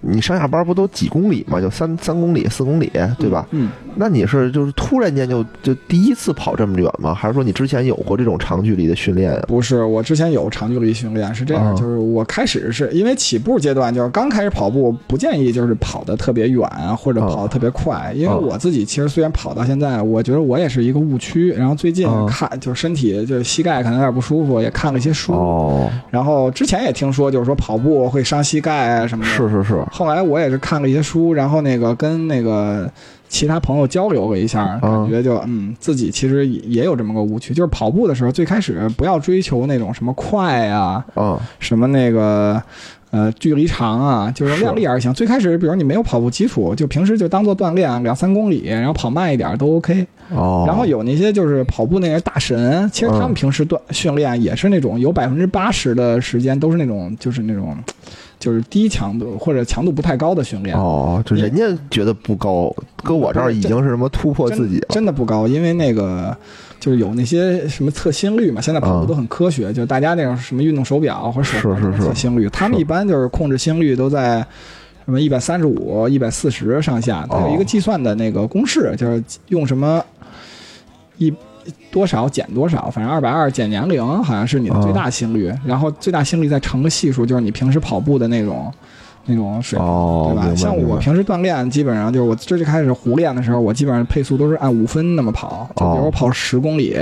[0.01, 3.47] 你上下班不都几公里嘛，就三三公里、四公里，对吧？
[3.51, 7.13] 嗯，那你是就是突然间就就第一次跑这么远吗？
[7.13, 9.41] 还是说你之前有过这种长距离的训练啊？
[9.47, 21.49] 不是，我之前有长距离训练，是这样，嗯就是我开始是因为起步阶段，就是刚开始跑步，不建议就是跑得特别远啊，或者跑得特别快，因为嗯我自己其实虽然跑到现在，我觉得我也是一个误区。
[21.51, 32.89] 然后最近嗯看就是身体就是膝盖可能有点不舒服，也看了一些书，哦，然后之前也听说就是说跑步会伤膝盖啊什么的，是是是，后来我也是看了一些书，然后那个跟那个
[33.27, 42.61] 其他朋友交流了一下，嗯感觉就嗯，自己其实也也有这么个误区，就是跑步的时候最开始不要追求那种什么快啊，嗯什么那个。
[43.11, 45.11] 呃，距离长啊，就是是量力而行。
[45.11, 50.05] 最开始，比如你没有跑步基础，就平时就当做锻炼，两三公里，然后跑慢一点都 OK。
[50.31, 57.75] 哦，然后有那些就是跑步那些大神，其实他们嗯平时锻训练也是那种有百分之八十的时间都是那种就是那种
[58.39, 60.75] 就是低强度或者强度不太高的训练。
[60.77, 62.73] 哦，就人家觉得不高，
[63.03, 64.87] 搁我这儿已经是什么突破自己了。
[64.89, 66.35] 真的不高，因为那个
[66.79, 74.45] 就是有那些什么测心率嘛，现在跑步都很科学，就大家那种什么运动手表或者手环是是是测心率，他们一般就是控制心率都在。
[75.05, 79.99] 什么一百三十五、一百四十上下，它有一个哦计算的那个公式，就是用什么
[81.19, 81.31] 一
[81.91, 88.73] 多少减多少，反正二百二减年龄好像是你的最大心率，然后最大心率再乘个系数，就是你平时跑步的那种
[89.29, 89.87] 那种水平。
[89.87, 90.55] 哦，对吧？
[90.55, 96.97] 像我平时锻炼，基本上就是我最开始胡练的时候，我基本上配速都是按五分那么跑，就比如我跑十公里，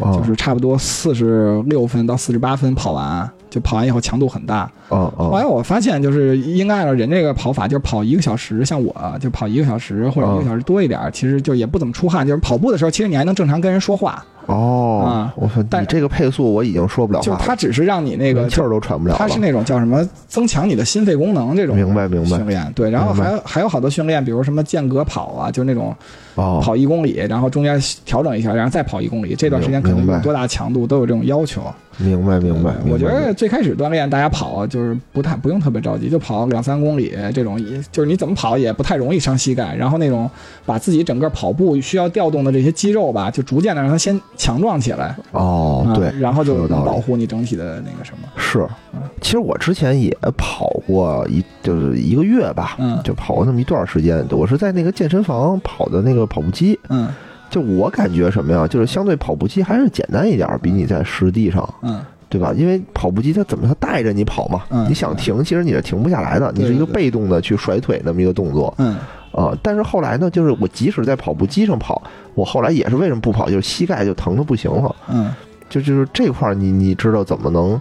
[0.00, 4.70] 哦就是差不多四十六分到四十八分跑完，就跑完以后强度很大。
[4.88, 12.26] 哦后来哦我发现，就是应该按照人这个跑法，就是跑一个小时，像我就跑一个小时或者一个小时多一点，其实就也不怎么出汗。
[12.26, 19.18] 就是跑步的时候，其实你还能正常跟人说话，哦啊，我说但你这个配速我已经说不了话了，就是它只是让你那个气儿都喘不了了。
[19.18, 22.36] 它是那种叫什么增强你的心肺功能这种明白明白。
[22.38, 25.94] 训练，对，然后还有还有好多训练，比如什么间隔跑啊，就那种
[26.34, 31.62] 哦，跑一公里，然后中间调整一下，然后再跑一公里，这段时间可能有多大强度都有这种要求。
[31.98, 32.72] 明白明白。
[32.88, 37.58] 我觉得最开始锻炼大家跑就是不太不用特别着急，就跑两三公里这种，
[37.92, 39.74] 就是你怎么跑也不太容易伤膝盖。
[39.74, 40.30] 然后那种
[40.64, 45.06] 把自己整个跑步需要调动的这些肌肉吧，就逐渐的让它先强壮起来。
[45.06, 48.28] 啊哦对，然后就能保护你整体的那个什么。
[48.36, 48.66] 是，
[49.20, 54.24] 其实我之前也跑过一，就是一个月吧，嗯就跑过那么一段时间。
[54.30, 57.08] 我是在那个健身房跑的那个跑步机，嗯
[57.50, 62.52] 就我感觉什么呀，就是相对跑步机还是简单一点儿，比你在实地上，嗯对吧？
[62.54, 68.96] 因为跑步机它怎么它带着你跑嘛，嗯你想停，其实你是停不下来的，你是一个被动的去甩腿那么一个动作嗯
[69.32, 69.56] 啊。
[69.62, 72.02] 但是后来呢，就是我即使在跑步机上跑，
[72.34, 74.94] 我后来也是为什么不跑，就是膝盖就疼的不行了。
[75.08, 75.32] 嗯。
[75.70, 77.78] 就就是这块儿你你知道怎么能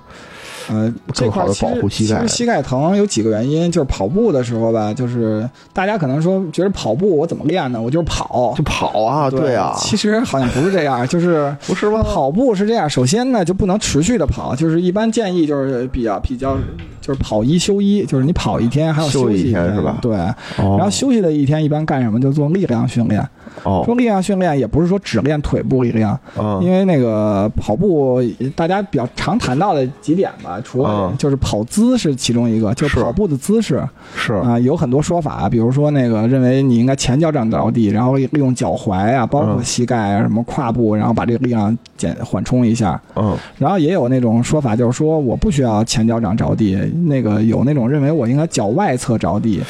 [0.69, 7.81] 呃，这更好地块儿其实保护膝盖其实膝盖疼有几个原因，就是跑步的时候吧，就是大家可能说觉得跑步我怎么练呢？
[7.81, 8.63] 我就是跑就。
[8.63, 9.29] 跑啊？
[9.29, 12.03] 对啊，其实好像不是这样，就是 不是吗？
[12.03, 16.57] 跑步是这样，首先呢就不能持续的跑，就是一般建议就是比较比较
[16.99, 20.15] 就是跑一休一，就是你跑一天还要休息一息天是吧对，
[20.57, 22.19] 哦然后休息的一天一般干什么？
[22.19, 23.25] 就做力量训练。
[23.63, 28.21] 哦说力量训练也不是说只练腿部力量，嗯因为那个跑步，
[28.55, 33.83] 大家比较常谈到的几点吧，除了嗯就是跑姿是其中一个，就是是跑步的姿势
[34.15, 42.99] 是啊、有很多说法，比如说那个认为你应该前脚掌着地，然后利用脚踝啊，包括嗯膝盖啊，什么胯部，然后把这个力量减缓冲一下。
[43.15, 49.61] 嗯然后也有那种说法，就是说我不需要前脚掌着地，那个有那种认为我应该脚外侧着地，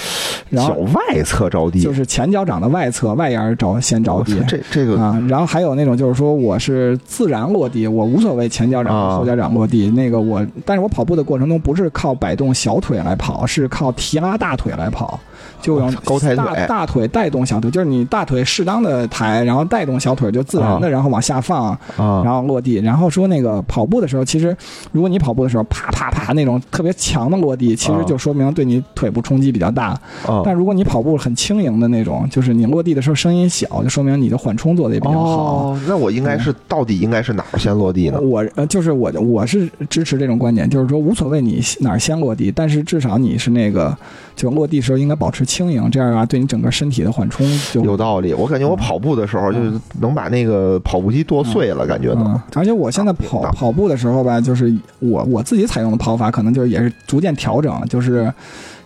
[0.49, 4.37] 然后脚外侧着地，就是前脚掌的外侧外沿着先着地。
[4.47, 9.89] 这这个啊，然后还有那种就是说我是自然落地，我无所谓前脚掌、啊后脚掌落地。
[9.91, 15.19] 那个我，但我跑步的过程中不是靠摆动小腿来跑，是靠提拉大腿来跑，
[15.61, 22.75] 就用高抬腿大大腿带动小腿，就是你大腿适当的抬，然后带动小腿就自然的，然后往下放，啊然后落地。
[22.75, 24.55] 然后说那个跑步的时候，其实
[24.91, 29.87] 如果你跑步的时候啪啪啪那种特别强的落地，其实啊就说明对你腿部冲击比较大。
[30.25, 35.27] 啊但如果你跑步很轻盈的那种，就是你落地的时候声音小，就说明你的缓冲做的也比较好。
[35.27, 38.19] 哦，那我应该是到底应该是哪儿先落地呢？
[38.21, 43.95] 我呃，就是我我是支持这种观点，就是说无所谓你哪儿先落地，但是至少你是那个
[44.35, 47.43] 就落地时候应该保持轻盈，这样啊对你整个身体的缓冲
[47.73, 53.51] 就有道理，我感觉我跑步的时候就是能把那个跑步机剁碎了，感觉嗯能。，而且我现在跑大。
[53.51, 58.31] 跑步的时候吧，就是我我自己采用的跑法，可能就是也是逐渐调整，就是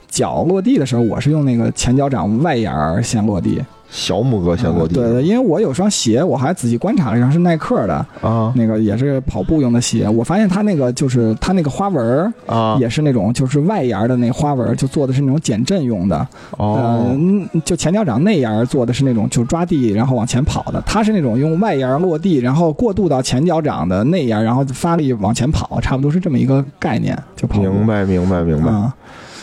[0.08, 2.72] 脚落地的时候，我是用那个前脚掌外沿
[3.04, 3.62] 先落地，
[3.92, 4.96] 小拇哥先落地。
[4.96, 10.08] 对对，因为我有双鞋，我还仔细观察了一下，是耐克的，啊那个也是跑步用的鞋。
[10.08, 16.18] 我发现它那个就是它那个花纹儿啊也是那种就是外沿儿的那花纹，就做的是那种减震用的。
[16.58, 27.60] 呃哦，嗯，就前脚掌内沿儿做的是那种就抓地然后往前跑的，它是那种用外沿儿落地，然后过渡到前脚掌的内沿，然后发力往前跑，差不多是这么一个概念，就跑。
[27.62, 28.72] 明白明白明白。
[28.72, 28.96] 啊，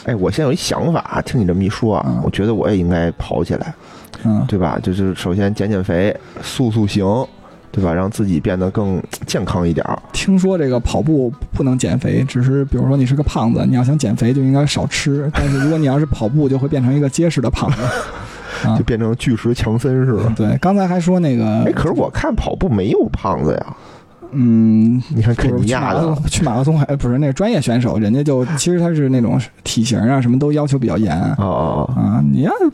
[0.05, 3.74] 哎，我现在有一想法，听你这么一说啊嗯，我觉得我也应该跑起来，
[4.25, 4.79] 嗯，对吧？
[4.83, 7.05] 就是首先减减肥，塑塑形，
[7.71, 7.93] 对吧？
[7.93, 9.99] 让自己变得更健康一点儿。
[10.12, 17.79] 听说这个跑步不能减肥，只是比如说你是个胖子，你要想减肥就应该少吃，但是如果你要是跑步，就会变成一个结实的胖子。
[18.64, 20.33] 啊就变成巨石强森似的。
[20.35, 23.77] 对，刚才还说那个哎，，可是我看跑步没有胖子呀，
[24.33, 32.21] 嗯，你看就是肯尼亚的去马拉松， 去马拉松还不是那个专业选手，人家就其实他是那种体型啊什么都要求比较严哦哦哦啊。
[32.33, 32.66] 你要跑，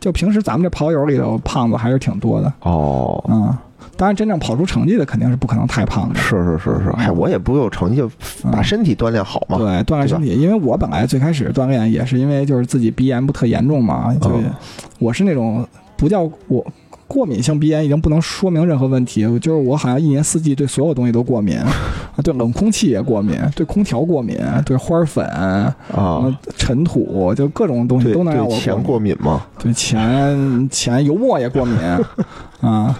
[0.00, 3.62] 就平时咱们这跑友里头胖子还是挺多的哦哦，啊。
[3.96, 6.18] 当然，真正跑出成绩的肯定是不可能太胖的。
[6.18, 8.10] 是是是是，哎，我也不有成绩，就
[8.52, 9.56] 把身体锻炼好嘛。
[9.56, 14.40] 对，锻炼身体，因为我本来最开始锻炼也是因为就是自己鼻炎不特严重嘛，就哦
[14.98, 15.66] 我是那种
[15.96, 16.66] 不叫我
[17.08, 21.70] 过敏性鼻炎，已经不能说明任何问题，就是我好像一年四季对所有东西都过敏，啊，
[22.22, 29.46] 对冷空气也过敏，对空调过敏，对花粉、啊，呃尘土，就各种东西都能让我对钱过过敏吗？
[29.58, 31.78] 对钱钱油墨也过敏
[32.60, 32.98] 啊。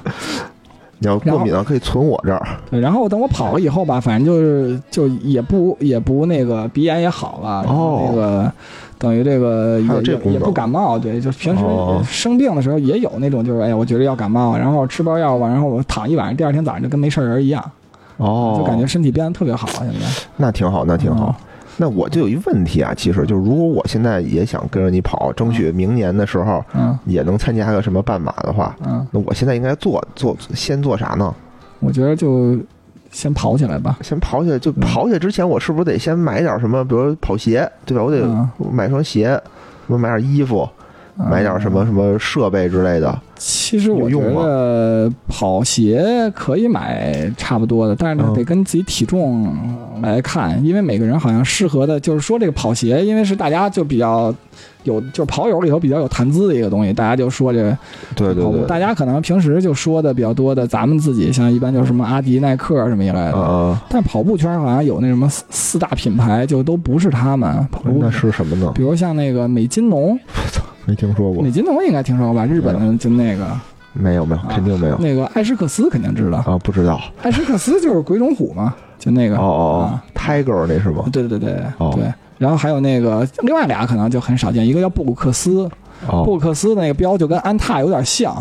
[0.99, 2.43] 你要过敏了，可以存我这儿。
[2.71, 8.51] 对，然后等我跑了以后吧，反正就是就也不也不那个鼻炎也好了，然后那个
[8.99, 17.63] 等于这个也也不感冒，对，就平时哦生病的时候也有那种就是哎呀，我觉得要感冒，然后吃包药吧，然后我躺一晚上，第二天早上就跟没事人一样，
[18.17, 19.95] 哦，就感觉身体变得特别好，现在。
[20.37, 21.35] 那挺好，那挺好。
[21.79, 26.99] 那我就有一问题啊，其实就是如果我现在也想跟着你跑，争取明年的时候嗯。
[27.05, 31.35] 也能参加个什么半马的话，嗯，那我现在应该做做先做啥呢？
[31.79, 32.57] 我觉得就
[33.11, 38.03] 先跑起来吧，先跑起来，就跑起来之前，我是不是得先买点什么，比如说跑鞋，对吧？
[38.03, 38.49] 我得嗯。
[38.73, 39.41] 买双鞋，
[39.87, 40.69] 我买点衣服，
[41.17, 43.19] 买点什么什么设备之类的。
[43.39, 49.55] 其实我觉得跑鞋可以买差不多的，但是得跟自己体重
[50.01, 54.35] 来看，因为每个人好像适合的，就是说这个跑鞋，因为是大家就比较
[54.85, 57.77] 有，就是跑友里头比较有谈资的一个东西，大家就说这
[58.14, 63.33] 对对对，大家可能平时就说的比较多的，咱们自己像一般就是什么阿迪、耐克什么一类的。
[63.33, 68.81] 呃，但跑步圈好像有那什么四四大品牌，就都不是他们跑步那，是什么呢比？
[68.81, 70.19] 如像那个美津浓，
[70.87, 71.43] 没听说过。
[71.43, 72.47] 美，津浓应该听说过吧？
[72.47, 73.47] 日本的就那个。
[73.93, 74.99] 没有没有，肯定没有。
[74.99, 77.01] 那个艾什克斯肯定知道，啊，不知道。
[77.22, 79.37] 艾什克斯就是鬼冢虎嘛，就那个。
[79.37, 81.05] 哦哦哦啊，Tiger 那是吗？
[81.11, 81.93] 对对对对哦。
[81.95, 82.05] 对。
[82.39, 85.66] 然后还有那个另外俩可能就很少见，一个叫布鲁克斯，
[86.07, 88.34] 布哦鲁克斯那个标就跟安踏有点像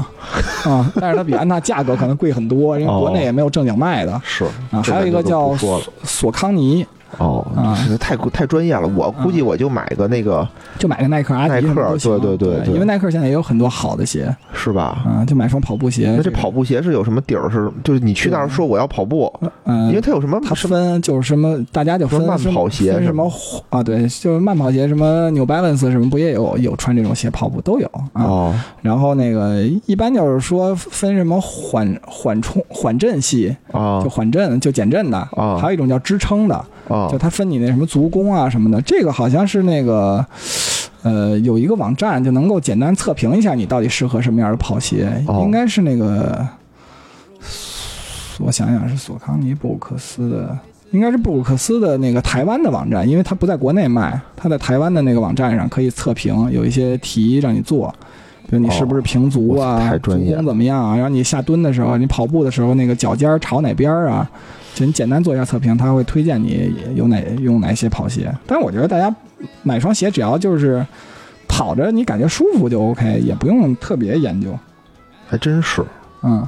[0.65, 4.21] 啊， 但是它比安踏价格可能贵很多，因为国内也没有正经卖的。
[4.25, 4.81] 是啊。
[4.83, 5.85] 还有一个叫不说了。
[6.03, 6.85] 索康尼，
[7.17, 10.47] 哦啊，这太太专业了，我估计我就买个那个
[10.77, 12.19] 就买个耐克、阿耐克迪什么都行。
[12.19, 15.03] 对对对对因为耐克现在也有很多好的鞋是吧？
[15.05, 16.13] 啊，就买双跑步鞋。
[16.17, 17.49] 那这跑步鞋是有什么底儿？
[17.49, 19.31] 是就是你去那儿说我要跑步，
[19.63, 23.31] 嗯，因为它有什么它分就是什么，大家就分慢跑鞋分什么
[23.69, 23.81] 啊？
[23.81, 28.23] 对，就是慢跑鞋，什么 New Balance 什么不也有有穿这种鞋跑步都有啊。
[28.23, 38.81] 哦然后那个一般就是说分什么缓缓冲缓震系，啊就缓震就减震的啊还有一种叫支撑的，啊就它分你那什么足弓啊什么的。
[38.81, 40.25] 这个好像是那个。
[41.03, 46.43] 呃，有一个网站就能够简单测评一下你到底适合什么样的跑鞋，哦应该是那个，
[48.39, 50.57] 我想想是索康尼布鲁克斯的，
[50.89, 57.93] 应该是布鲁克斯的那个台湾的网站，因为它不在国内卖，它在台湾的那个网站上可以测评，有一些题让你做，
[58.49, 64.27] 比如你是不是平足啊，太专业足弓怎么样啊，然后你下蹲的时候，你跑步的时候那个脚尖儿朝哪边儿啊，
[64.75, 68.31] 就你简单做一下测评，他会推荐你有哪用哪些跑鞋。
[68.45, 69.13] 但是我觉得大家
[69.63, 70.85] 买双鞋，只要就是
[71.47, 74.55] 跑着你感觉舒服就 OK，也不用特别研究。
[75.27, 75.81] 还真是。
[76.21, 76.45] 嗯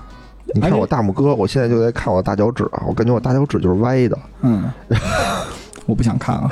[0.54, 4.18] 你看我大拇哥，我现在就在看我大脚趾啊，我感觉我大脚趾就是歪的。
[4.42, 4.70] 嗯，
[5.86, 6.50] 我不想看了。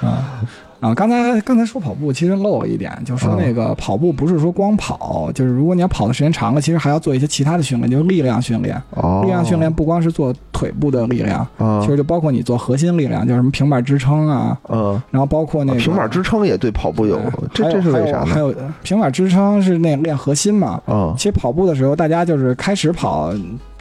[0.00, 0.40] 啊
[0.80, 0.94] 啊！
[0.94, 8.80] 刚才刚才说跑步，其实漏了一点，就说那个跑步不是说光跑，就是如果你要跑的时间长了，其实还要做一些其他的训练，就是力量训练。
[8.90, 17.20] 哦，力量训练不光是做腿部的力量，啊其实就包括你做核心力量，就是什么平板支撑啊，嗯，然后包括那个平板支撑也对跑步有，
[17.52, 18.26] 这这是为啥呢？
[18.26, 20.80] 还有还有平板支撑是那练核心嘛？
[20.86, 23.32] 啊其实跑步的时候，大家就是开始跑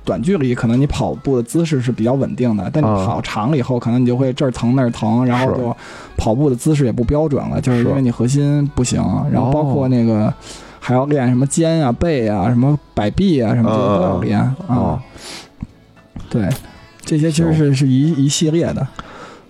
[0.04, 5.76] 短距离，可能你跑步的姿势是比较稳定的，但你啊跑长了以后，可能你就会这儿疼那儿疼，然后就
[6.18, 9.01] 跑步的姿势也不标准了，就是因为你核心不行。
[9.32, 10.34] 然后包括那个。
[10.86, 14.54] 还要练什么肩啊、背啊、什么摆臂啊，什么这些都要练啊。
[14.68, 14.99] 哦，
[16.30, 16.49] 对，
[17.06, 18.86] 这些其实是是一一系列的。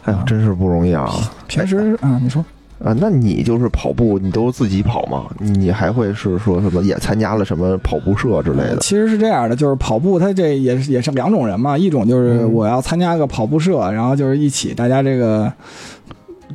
[0.03, 1.11] 哎呦，真是不容易啊！
[1.47, 2.45] 平时啊，你说
[2.83, 5.23] 啊，那你就是跑步，你都自己跑吗？
[5.39, 8.77] 你还会是说什么也参加了什么跑步社之类的？
[8.81, 11.77] 其实是这样的，就是跑步，它这也是也是两种人嘛。
[11.77, 15.51] 一种就是嗯我要参加个跑步社，然后就是一起大家这个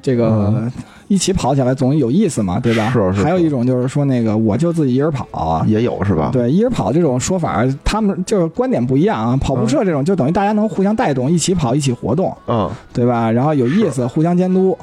[0.03, 0.71] 这个嗯
[1.07, 2.91] 一起跑起来总有意思嘛，对吧？
[2.91, 5.65] 是是是还有一种就是说那个我就自己一人跑。
[5.67, 6.29] 也有是吧？
[6.31, 9.35] 对，一人跑这种说法，他们就是观点不一样啊。
[9.39, 13.31] 跑步社这种就等于大家能互相带动，一起跑，一起活动，嗯，对吧？
[13.33, 14.77] 然后有意思，互相监督。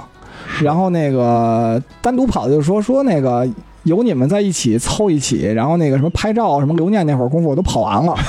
[0.61, 3.47] 然后那个单独跑的就是说说那个
[3.83, 8.15] 有你们在一起凑一起，然后那个什么拍照什么留念那会儿功夫我都跑完了。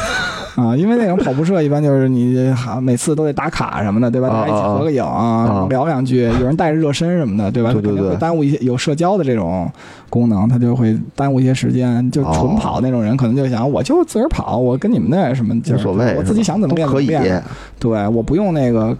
[0.56, 4.28] 啊，因为那种跑步社一般就是你哈每次都得打卡什么的，对吧？
[4.28, 7.70] 啊大家一起合个影啊聊两句，有人带着热身什么的，对吧？
[7.74, 9.70] 对对对耽误一些有社交的这种
[10.08, 12.10] 功能，他就会耽误一些时间。
[12.10, 17.44] 就纯哦跑那种人，可能就想我就自个儿跑，我跟你们那什么就是无所谓，我自己想怎么练怎么练。
[17.78, 18.96] 对，我不用那个，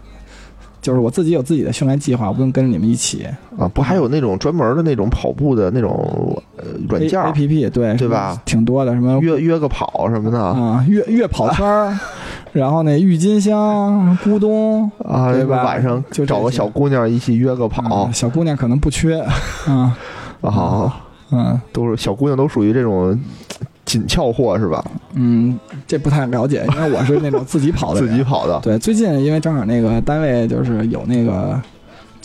[0.87, 3.27] 就是我自己有自己的训练计划，我不用跟着你们一起。
[3.59, 3.67] 啊。
[3.75, 8.41] 不还有那种专门的那种跑步的那种呃软件 A 儿，P P 对对吧？
[8.45, 11.99] 挺多的，什么约约个跑什么的啊月月跑圈儿，
[12.53, 19.19] 然后那郁金香、咕咚啊，对吧晚上就找个小姑娘一起约个跑嗯小姑娘可能不缺，
[19.67, 19.97] 啊
[20.43, 20.95] 啊，
[21.33, 23.19] 嗯都是小姑娘都属于这种
[23.87, 24.85] 紧俏货是吧？
[25.15, 31.59] 嗯，这不太了解，因为我是那种自己跑的 自，己跑的对，最近因为正好那个单位就是有那个，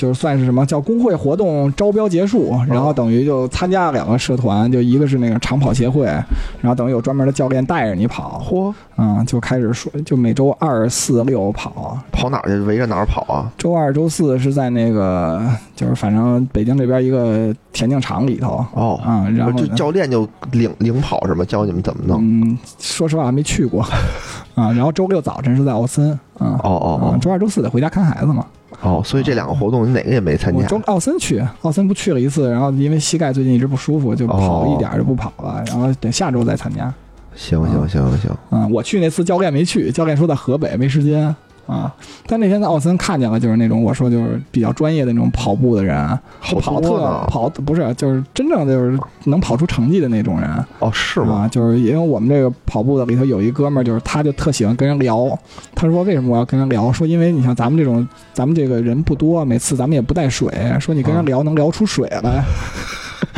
[0.01, 12.57] 就是算是什么叫工会活动招标结束，然后等于就参加了两个社团，就一个是那个长跑协会，然后等于有专门的教练带着你跑，嚯，嗯，就开始说，就每周二、四、六跑，跑哪儿去？
[12.61, 13.45] 围着哪儿跑啊？
[13.59, 15.39] 周二、周四是在那个
[15.75, 22.19] 就是反正北京这边一个田径场里头，哦，啊、然后就教练就领领跑什么，教你们怎么弄？
[22.23, 23.83] 嗯，说实话还没去过，
[24.55, 26.51] 啊，然后周六早晨是在奥森，嗯。
[26.53, 28.43] 哦哦哦，周二、周四得回家看孩子嘛。
[28.79, 30.59] 哦哦，所以这两个活动你哪个也没参加？
[30.59, 36.91] 我周奥森去，奥森不去了一次，然后因为膝盖最近一直不舒服，就跑哦一点就不跑了，然后等下周再参加。
[37.35, 41.33] 行行行行行，嗯，我去那次教练没去，教练说在河北没时间
[41.71, 41.93] 啊。
[42.27, 46.07] 但那天在奥森看见了，就是那种我说就是比较专业的那种跑步的人，
[46.39, 46.97] 好跑特
[47.27, 50.49] 跑不是就是真正就是能跑出成绩的那种人。
[50.79, 51.45] 哦是吗？
[51.45, 55.37] 啊，就是因为我们这个跑步的里头有一哥们儿，就是他就特喜欢跟人聊。
[55.73, 56.91] 他说为什么我要跟人聊？
[56.91, 60.49] 说因为你像咱们这种，咱们这个人不多，每次咱们也不带水，
[60.79, 62.43] 说你跟人啊聊能聊出水来。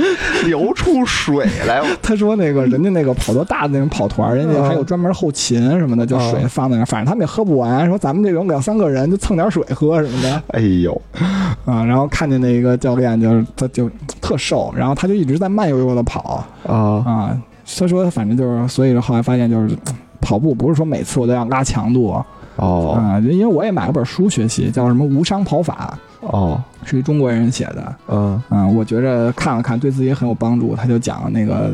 [0.46, 7.88] 流出水来，他说那个人家那个跑多大的那种跑团，人家还有专门后勤什么的，就水啊放在那儿，反正他们也喝不完。
[7.88, 11.02] 说咱们这种两三个人就蹭点水喝什么的 哎呦，
[11.66, 11.84] 啊。
[11.86, 13.90] 然后看见那个教练就是他就
[14.22, 16.46] 特瘦，然后他就一直在慢悠悠的跑。
[16.68, 16.74] 啊
[17.06, 17.38] 啊，
[17.78, 19.76] 他说反正就是，所以后来发现就是
[20.22, 22.24] 跑步不是说每次我都要拉强度
[22.56, 30.76] 哦啊，因为我也买了本书学习，叫什么《无伤跑法哦》，是一中国人写的，嗯嗯，我觉着看了看对自己很有帮助。
[30.76, 31.74] 他就讲那个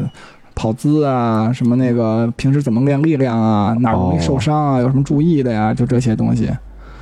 [0.55, 6.49] 跑姿啊，什么那个平时怎么练力量啊，哪容易受伤啊，有什么注意的呀，就这些东西。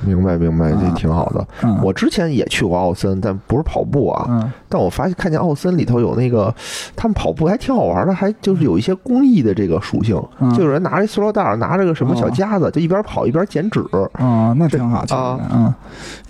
[0.00, 1.46] 明白明白，这啊挺好的。
[1.62, 4.26] 嗯，我之前也去过奥森，但不是跑步啊。
[4.28, 4.52] 嗯。
[4.68, 6.54] 但我发现看见奥森里头有那个，
[6.94, 10.52] 他们跑步还挺好玩的，还就是有一些公益的这个属性，嗯。
[10.54, 13.80] 就有人拿着塑料袋，拿着个什么小夹子，就一边跑一边剪纸。
[14.18, 15.40] 哦，那挺好，啊。
[15.52, 15.74] 嗯，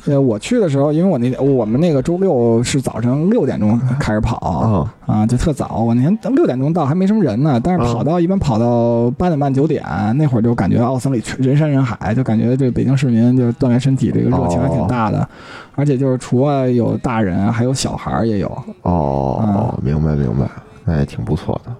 [0.08, 5.82] 呃，我去的时候，因为我那我们那个周六是早晨六点钟开始跑啊啊，就特早。
[5.86, 9.84] 我那天六点钟到还没什么人呢，但是跑到一般跑到八点半九点
[10.16, 15.28] 那会儿，就感觉奥森里全人山人海，就感觉这北京市民就是锻炼身体这个热情还挺大的，
[15.74, 18.50] 而且就是除了有大人，还有小孩儿也有。
[18.82, 20.48] 哦，明白明白，
[20.84, 21.72] 那也挺不错的。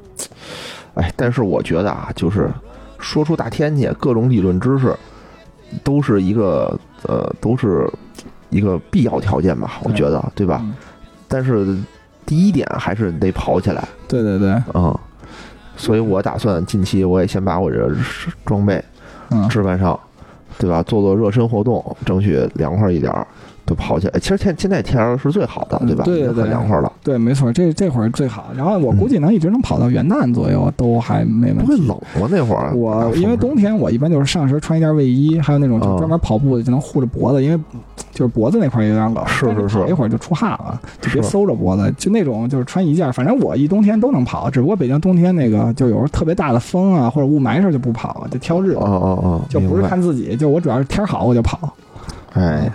[0.94, 2.50] 哎，但是我觉得啊，就是
[2.98, 4.94] 说出大天去，各种理论知识
[5.84, 7.90] 都是一个呃，都是
[8.50, 9.80] 一个必要条件吧？
[9.84, 10.60] 我觉得，对吧？
[10.62, 10.74] 嗯
[11.30, 11.76] 但是
[12.24, 14.98] 第一点还是得跑起来，对对对，嗯。
[15.76, 17.88] 所以我打算近期我也先把我这
[18.44, 18.82] 装备
[19.30, 19.98] 嗯，置办上，
[20.58, 20.82] 对吧？
[20.82, 23.26] 做做热身活动，争取凉快一点儿，
[23.68, 24.18] 就跑起来。
[24.18, 26.02] 其实现现在天儿是最好的，对吧？
[26.04, 28.46] 嗯对对对很凉快了，对，没错，这这会儿最好。
[28.56, 31.64] 然后我估计能一直能跑到元旦左右，都还没问题。
[31.64, 31.88] 不会冷
[32.20, 32.28] 吗？
[32.30, 37.60] 那会儿我因为冬天我一般就是上身穿一件卫衣，还有那种专门跑步的就能护着脖子，因为
[38.12, 51.58] 就是脖子那块儿有点冷，是是是跑一会儿就出汗了，就别是搜着脖子，就那种就是穿一件，反正我一冬天都能跑，只不过北京冬天那个就有时候特别大的风啊或者雾霾时候就不跑了，就挑日子，哦哦哦，就不是看自己，就我主要是天儿好我就跑。
[52.34, 52.70] 哎，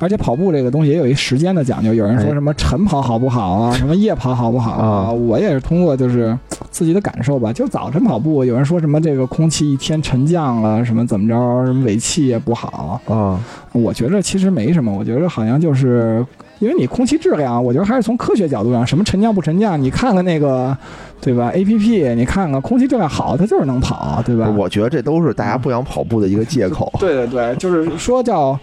[0.00, 4.86] 而且跑步这个东西也有一时间的讲究，有人说哎什么晨跑好不好啊， 什么夜跑好不好啊？
[5.08, 6.36] 啊我也是通过就是
[6.70, 7.52] 自己的感受吧。
[7.52, 13.00] 就早晨跑步，有人说什么这个空气一天沉降了，什么怎么着，什么尾气也不好。
[13.06, 13.40] 啊，
[13.72, 16.24] 我觉得其实没什么，我觉得好像就是
[16.58, 20.76] 因为你空气质量，我觉得还是从科学角度上，什么沉降不沉降，你看看那个，
[21.20, 24.48] 对吧？A P P，你看看空气质量好，它就是能跑，对吧？
[24.50, 26.92] 我觉得这都是大家不想跑步的一个借口。
[27.00, 28.58] 对对对，就是说叫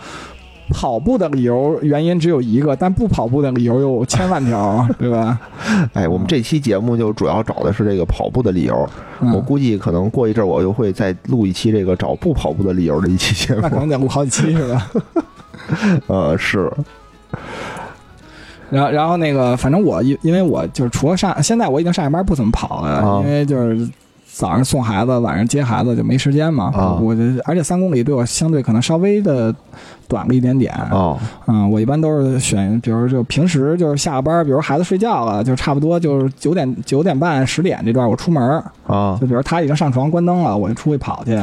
[0.69, 5.39] 跑步的理由原因只有一个，但不跑步的理由有千万条， 对吧？
[5.93, 8.89] 哎，我们这期节目就主要找的是这个跑步的理由。
[9.21, 13.61] 嗯我估计可能过一阵儿我又会再录一期这个找不跑步的理由的一期节目。
[13.61, 14.91] 那可能得录好几期是吧？
[16.07, 16.69] 呃，是，
[18.69, 23.87] 然后，然后那个，反正我因因为我就是除了上，现在我已经上下班不怎么跑了，啊因为就是
[24.35, 26.71] 早上送孩子，晚上接孩子就没时间嘛。
[26.73, 29.53] 啊我就而且三公里对我相对可能稍微的
[30.07, 30.73] 短了一点点。
[30.89, 41.39] 哦，嗯，我一般都是选，比如就平时就是下了班，比如孩子睡觉了，就差不多就是九点九点半十点这段我出门儿，啊就，比如他已经上床关灯了，我就出去跑去。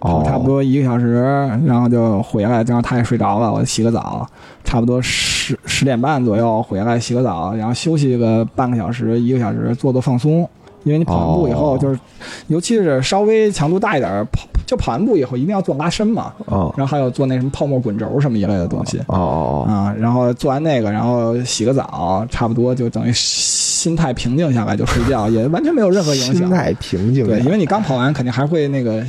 [0.00, 4.28] 跑，差不多一个小时，然后就回来，正好他也睡着了，我就洗个澡，
[4.62, 10.46] 差不多十十点半左右回来洗个澡，然后休息个半个小时、一个小时，做做放松。
[10.84, 11.78] 因为你跑完步以后，哦。
[11.78, 11.98] 就是，
[12.46, 18.98] 尤其是稍微强度大一点儿，跑就跑完步以后一定要做拉伸嘛，哦，然后还有做那什么泡沫滚轴什么一类的东西。
[19.08, 26.34] 哦哦啊，然后做完那个，然后洗个澡，差不多就等于心态平静下来就睡觉， 也完全没有任何哦，影响。
[26.34, 29.04] 心态平静对，因为你刚跑完，肯定还会那个，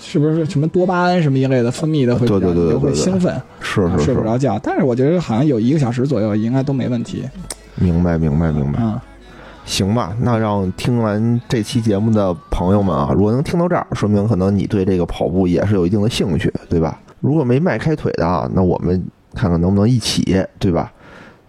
[0.00, 4.58] 是不是什么多巴胺什么一类的分泌的会比较，对会兴奋，啊是是是，睡不着觉。
[4.62, 7.24] 但是我觉得好像有一个小时左右应该都没问题。
[7.76, 8.78] 明白明白明白。
[8.80, 9.00] 嗯，
[9.66, 16.98] 行吧，那让听完这期节目的朋友们啊，如果能听到这儿，说明可能你对这个跑步也是有一定的兴趣，对吧？
[17.20, 19.04] 如果没迈开腿的啊，那我们
[19.34, 20.90] 看看能不能一起，对吧？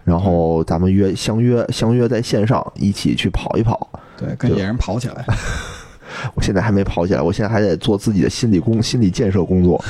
[0.04, 3.88] 然后咱们约相约相约在线上一起去跑一跑。
[4.16, 5.24] 对，跟对野人跑起来。
[6.34, 9.82] 我现在还没跑起来，我现在还得做自己的心理工心理建设工作，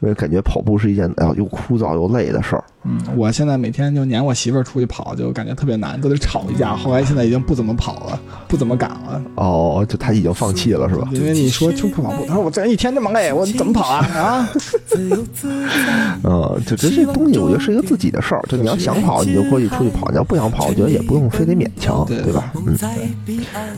[0.00, 2.64] 因为感觉跑步是一件哎呀又枯燥又累的事儿。
[2.84, 6.76] 嗯，我现在每天就撵我媳妇儿出去跑，就感觉特别难，都得吵一架。
[6.76, 11.08] 后来现在已经不怎么跑了，不怎么敢了，哦，就他已经放弃了是吧？
[11.12, 14.06] 因为你说就不跑步，他说我这一天这么累，我怎么跑啊？
[14.14, 14.48] 啊，
[16.22, 18.42] 嗯，就这这东西，我觉得是一个自己的事儿。
[18.48, 22.52] 就你要想跑，你就过去出去跑；你要不想跑，我觉得也不用非得勉强，对对吧？
[22.54, 22.76] 嗯，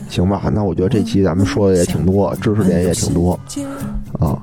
[0.09, 0.41] 行吧。
[0.53, 3.37] 那我觉得这期咱们说的也挺多，知识点也挺多
[4.19, 4.37] 啊。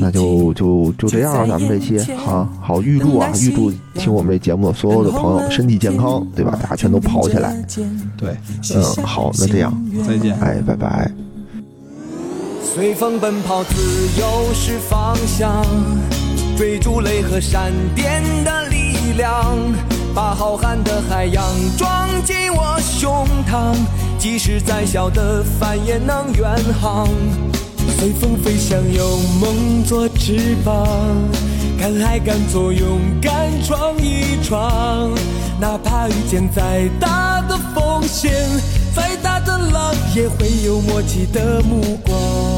[0.00, 6.58] 那就就就这样了，咱们这期啊，好，预祝啊，预祝听我们这节目的所有的朋友身体健康，对吧？
[6.62, 7.56] 大家全都跑起来。
[8.16, 8.36] 对，
[8.74, 9.72] 嗯，好，那这样，
[10.06, 10.36] 再见。
[10.40, 11.10] 哎，拜拜。
[12.62, 13.74] 随风奔跑，自
[14.20, 15.64] 由是方向，
[16.56, 19.56] 追逐雷和闪电的力量，
[20.14, 21.44] 把浩瀚的海洋
[21.76, 23.74] 装进我胸膛，
[24.18, 27.08] 即使再小的帆也能远航。
[27.98, 30.86] 随风飞翔，有梦做翅膀，
[31.76, 35.10] 敢爱敢做，勇敢闯一闯，
[35.60, 38.32] 哪怕遇见再大的风险，
[38.94, 42.57] 再大的浪，也会有默契的目光。